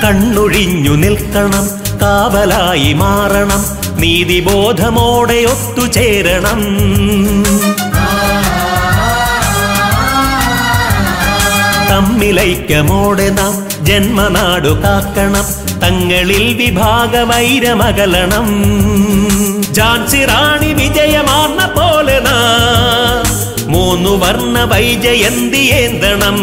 കണ്ണൊഴിഞ്ഞു 0.04 0.92
നിൽക്കണം 0.92 1.81
കാവലായി 2.02 2.94
മാറണം. 2.94 3.82
നീതിബോധമോടെ 4.02 5.46
ഒത്തുചേരണം. 5.46 6.62
തമ്മിലൈക്യമോടെ 11.90 13.30
നാം 13.30 13.86
ജന്മനാടു 13.86 14.70
കാക്കണം. 14.70 15.44
തങ്ങളിൽ 15.80 16.54
വിഭാഗ 16.54 17.18
വൈരമകലണം 17.18 18.48
ജാൻസി 19.74 20.26
റാണി 20.26 20.74
വിജയമാർന്ന 20.74 21.66
പോലെ 21.66 22.20
നാ. 22.20 22.38
മൂന്നു 23.68 24.10
വർണ 24.10 24.64
വൈജയന്തിയേന്തണം. 24.64 26.38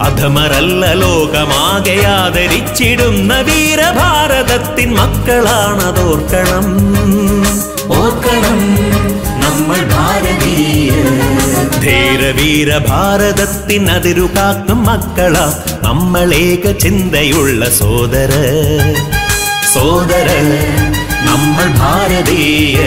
അധമരല്ല 0.00 0.92
ലോകമാകെ 0.94 2.04
ആദരിച്ചിടുന്ന 2.14 3.40
വീരഭാരതത്തിൻ 3.40 4.94
മക്കളാണതോർക്കണം. 4.94 6.66
ഓർക്കണം 7.96 8.58
നമ്മൾ 9.40 9.80
ഭാരതീയ 9.92 10.90
ധീരവീര 11.80 12.78
ഭാരതത്തിൻ 12.88 13.90
അതിരുകാക്കും 13.90 14.84
മക്കളാ 14.84 15.46
നമ്മളേക 15.82 16.70
ചിന്തയുള്ള 16.78 17.68
സോദര 17.78 18.32
സോദര 19.74 20.28
നമ്മൾ 21.24 21.66
ഭാരതീയ 21.78 22.78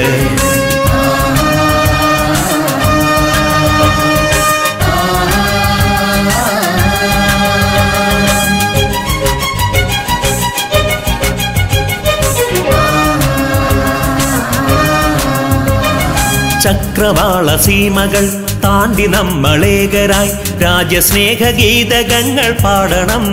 ചക്രവാള 17.00 17.50
സീമകൾ 17.56 18.26
താണ്ടി 18.64 19.04
നമ്മളേകരായി 19.08 20.32
രാജ്യസ്നേഹ 20.64 21.42
ഗീതകങ്ങൾ 21.60 22.50
പാടണം. 22.64 23.24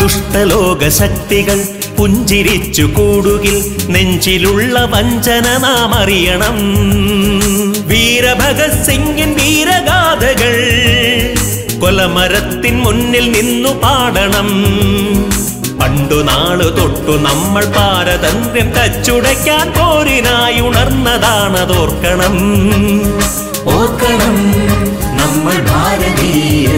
ദുഷ്ടലോക 0.00 0.88
ശക്തികൾ 1.00 1.60
പുഞ്ചിരിച്ചു 1.98 2.86
കൂടുകിൽ 2.96 3.58
നെഞ്ചിലുള്ള 3.88 4.78
വഞ്ചന 4.94 5.46
നാം 5.66 5.92
അറിയണം. 6.00 6.58
വീരഭഗത് 7.92 8.78
സിംഗിൻ 8.86 9.32
വീരഗാഥകൾ 9.40 10.56
കൊലമരത്തിൻ 11.80 12.76
മുന്നിൽ 12.84 13.28
നിന്നു 13.36 13.74
പാടണം. 13.84 14.50
പണ്ടു 15.98 16.18
നാൾ 16.26 16.58
തൊട്ടു 16.76 17.14
നമ്മൾ 17.24 17.64
പാരതന്ത്ര്യം 17.76 18.68
തച്ചുടയ്ക്കാൻ 18.74 19.66
പോരിനായി 19.76 20.58
ഉണർന്നതാണതോർക്കണം 20.60 22.34
ഓർക്കണം 23.72 24.36
നമ്മൾ 25.18 25.56
ഭാരതീയ 25.68 26.68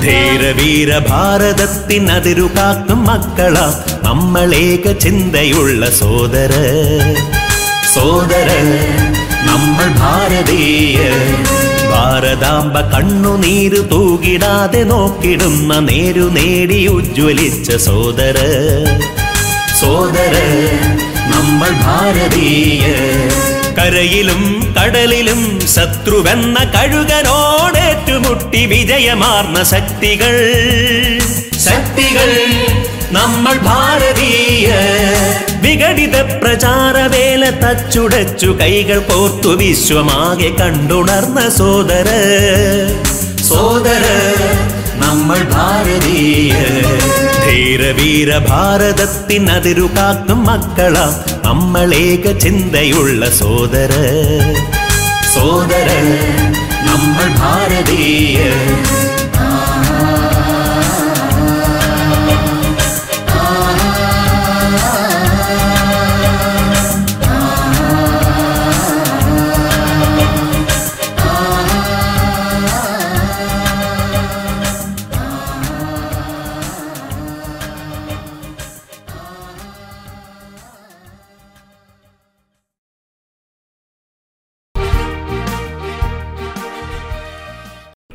ധീരവീര 0.00 0.90
ഭാരതത്തിൻ 1.08 2.06
അതിരു 2.16 2.46
കാക്കും 2.56 3.00
മക്കളാ 3.06 3.66
നമ്മളേക 4.04 4.92
ചിന്തയുള്ള 5.04 5.90
സോദര 6.00 6.52
സോദര 7.94 8.50
നമ്മൾ 9.46 9.88
ഭാരതീയ 10.02 10.98
ഭാരതാംബ 12.02 12.80
കണ്ണുനീരു 12.80 13.76
തൂകിടാതെ 13.76 14.82
നോക്കിടുന്ന 14.82 15.78
നേരു 15.78 16.20
നേടി 16.20 16.86
ഉജ്ജ്വലിച്ച 16.86 17.76
സോദര 17.76 18.36
സോദര 19.80 20.34
നമ്മൾ 21.26 21.70
ഭാരതീയ. 21.70 22.82
കരയിലും 23.78 24.74
കടലിലും 24.78 25.58
ശത്രുവെന്ന 25.74 26.64
കഴുകനോടേറ്റുമുട്ടി 26.64 28.66
വിജയമാർന്ന 28.66 29.62
ശക്തികൾ. 29.62 30.38
ശക്തികൾ 31.58 32.54
നമ്മൾ 33.10 33.56
ഭാരതീയ. 33.56 34.68
വിഘടിത 35.64 36.16
പ്രചാരവേല 36.42 37.44
തച്ചുടച്ചു 37.62 38.48
കൈകൾ 38.60 38.98
പോർത്തു 38.98 39.50
വിശ്വമാകെ 39.60 40.50
കണ്ടുണർന്ന 40.60 41.40
സോദര. 41.58 42.08
സോദര 43.48 44.04
നമ്മൾ 45.02 45.38
ഭാരതീയ 45.52 46.52
ധീരവീര 47.46 48.30
ഭാരതത്തിനതിരു 48.48 49.86
കാക്കും 49.96 50.40
മക്കളാ 50.46 51.06
നമ്മളേക 51.44 52.24
ചിന്തയുള്ള 52.38 53.30
സോദര. 53.40 53.92
സോദര 55.34 55.88
നമ്മൾ 56.88 57.26
ഭാരതീയ 57.40 58.38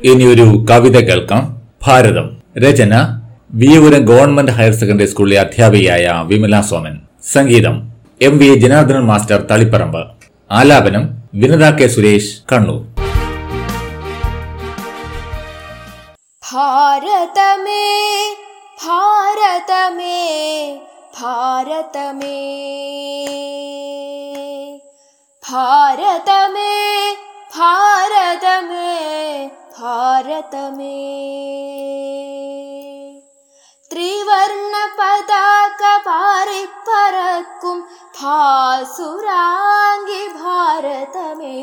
ഇനി 0.04 0.24
ഒരു 0.24 0.66
കവിത 0.70 0.98
കേൾക്കാം. 0.98 1.62
ഭാരതം. 1.86 2.36
രചന 2.58 3.20
വിയപുരം 3.50 4.04
ഗവൺമെന്റ് 4.04 4.52
ഹയർ 4.52 4.72
സെക്കൻഡറി 4.72 5.06
സ്കൂളിലെ 5.06 5.40
അധ്യാപികയായ 5.40 6.22
വിമല 6.26 6.60
സോമൻ. 6.60 7.00
സംഗീതം 7.32 7.92
M 8.22 8.38
V 8.38 8.54
Janardhanan 8.54 9.00
master 9.00 9.40
Taliparamba. 9.40 10.06
ആലാപനം 10.50 11.22
വിനത 11.34 11.74
കെ 11.74 11.86
സുരേഷ് 11.86 12.36
കണ്ണൂർ. 12.52 12.82
ഭാരതമേ 16.52 17.86
ഭാരതമേ 18.86 20.16
ഭാരതമേ. 21.20 22.38
ഭാരതമേ 25.50 27.14
भारत 27.58 28.44
मे 28.64 29.46
भारत 29.78 30.52
मे 30.74 30.98
क 35.80 35.88
पारिपरकुं 36.04 37.80
फासुराङ्गि 38.18 40.20
भारत 40.36 41.16
मे 41.38 41.56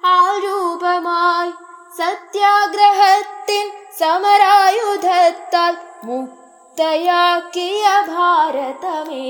ആരൂപമായി 0.10 1.52
സത്യാഗ്രഹത്തിൻ 1.98 3.66
സമരായുധത്താൽ 4.00 5.74
മുക്തയാക്കിയ 6.06 7.84
ഭാരതമേ 8.10 9.28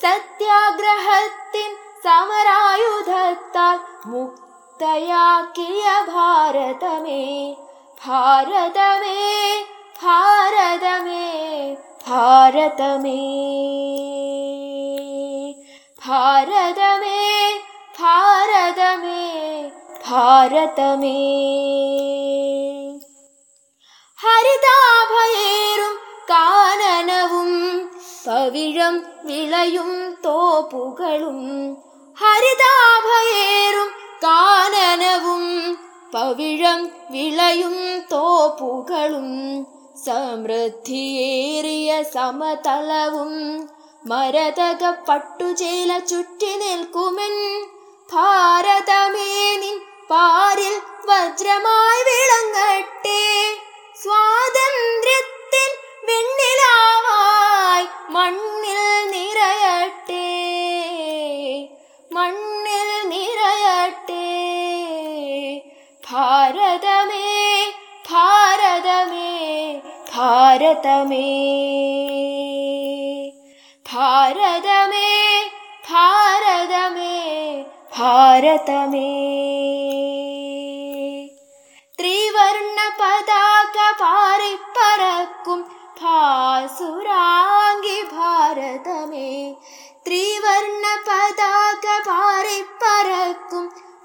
സത്യാഗ്രഹത്തിൻ 0.00 1.70
സമരായുധത്താൽ 2.04 3.78
മുക്തയാക്കിയ 4.06 5.86
ഭാരതമേ 6.10 7.24
ഭാരതമേ 8.02 9.18
ഭാരതമേ 10.02 11.26
ഭാരതമേ 12.08 13.18
ഭാരതമേ 16.02 17.18
ഭാരതമേ 18.00 19.22
ഭാരതമേ 20.06 21.18
ഹരിതാഭയേറും 24.18 25.94
കാനനവും 26.30 27.50
പവിഴം 28.24 28.94
വിളയും 29.26 29.90
തോപ്പുകളും 30.24 31.38
ഹരിതാഭയേറും 32.16 33.90
കാനനവും 34.24 35.44
പവിഴം 36.15 36.81
വിളയും 37.13 37.73
തോപ്പുകളും 38.11 39.29
സമൃദ്ധിയേറിയ 40.05 41.89
സമതലവും 42.13 43.33
മരതക 44.11 44.83
പട്ടുചേല 45.07 45.91
ചുറ്റി 46.11 46.51
നിൽക്കുമെൻ 46.61 47.35
ഭാരതമേനിൻ 48.13 49.77
പാരിൽ 50.11 50.75
വജ്രമായി 51.09 52.01
വിളങ്ങട്ടെ 52.09 53.21
സ്വാതന്ത്ര്യത്തിൻ 54.03 55.71
വെണ്ണിലാവായി 56.09 57.87
മണ്ണിൽ 58.15 58.81
നിറയട്ടെ 59.13 60.27
മണ്ണിൽ 62.11 62.89
നിറയട്ടെ. 63.13 64.23
भारत 66.15 66.85
मे 67.07 67.63
भारत 68.09 68.85
मे 69.09 69.31
भारतमे 70.11 71.25
भारत 73.93 74.67
मे 74.89 75.09
भारदमे 75.89 77.17
भारतमे। 77.97 79.11
त्रिवर्णपदाक 81.97 83.75
पारि 84.01 84.53
परकु 84.77 85.55
पासुराङ्गि 85.99 88.01
भारतमे। 88.01 89.29
त्रिवर्णपदाक 90.05 91.85
पारि 92.07 92.61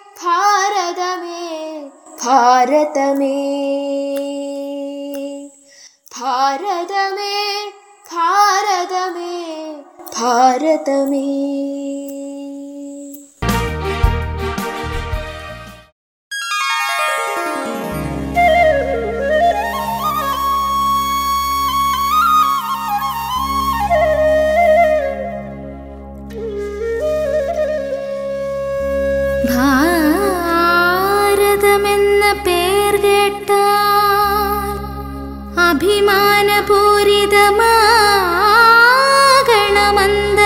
ഭാരതമേ 0.21 1.45
ഭാരതമേ 2.23 3.37
ഭാരതമേ 6.15 7.37
ഭാരതമേ 8.05 9.33
ഭാരതമേ 10.17 11.27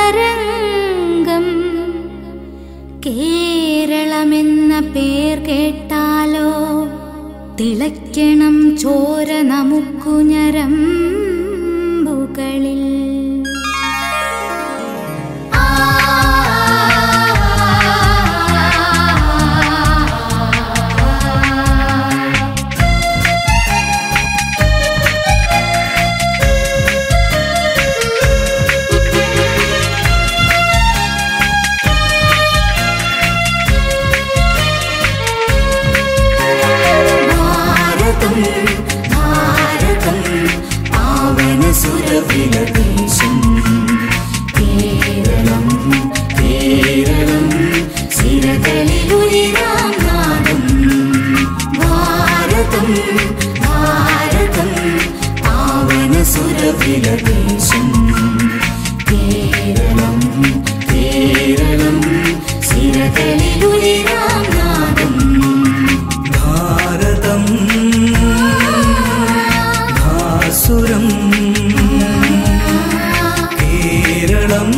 അഭിമാനപൂരിതമാകണമെന്തരംഗം 0.08 1.46
കേരളമെന്ന 3.06 4.80
പേർ 4.94 5.40
കേട്ടാലോ? 5.40 6.50
തിളയ്ക്കണം 7.60 8.78
ചോര 8.78 9.42
നമുക്കു 9.46 10.16
ഞരമ്പുകളിൽ 10.22 10.86
ഭാരതം 53.64 54.72
പാവന 55.44 56.16
സുരവിലദേശം 56.34 57.88
കേരളം 59.10 60.20
കേരളം 60.92 61.98
സിരകളിലുയരാം 62.70 64.44
നാദം 64.56 65.16
ഭാരതം 66.38 67.46
ഭാസുരം. 70.00 71.08
കേരളം 73.62 74.72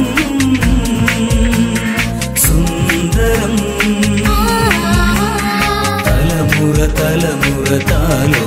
malo. 8.07 8.46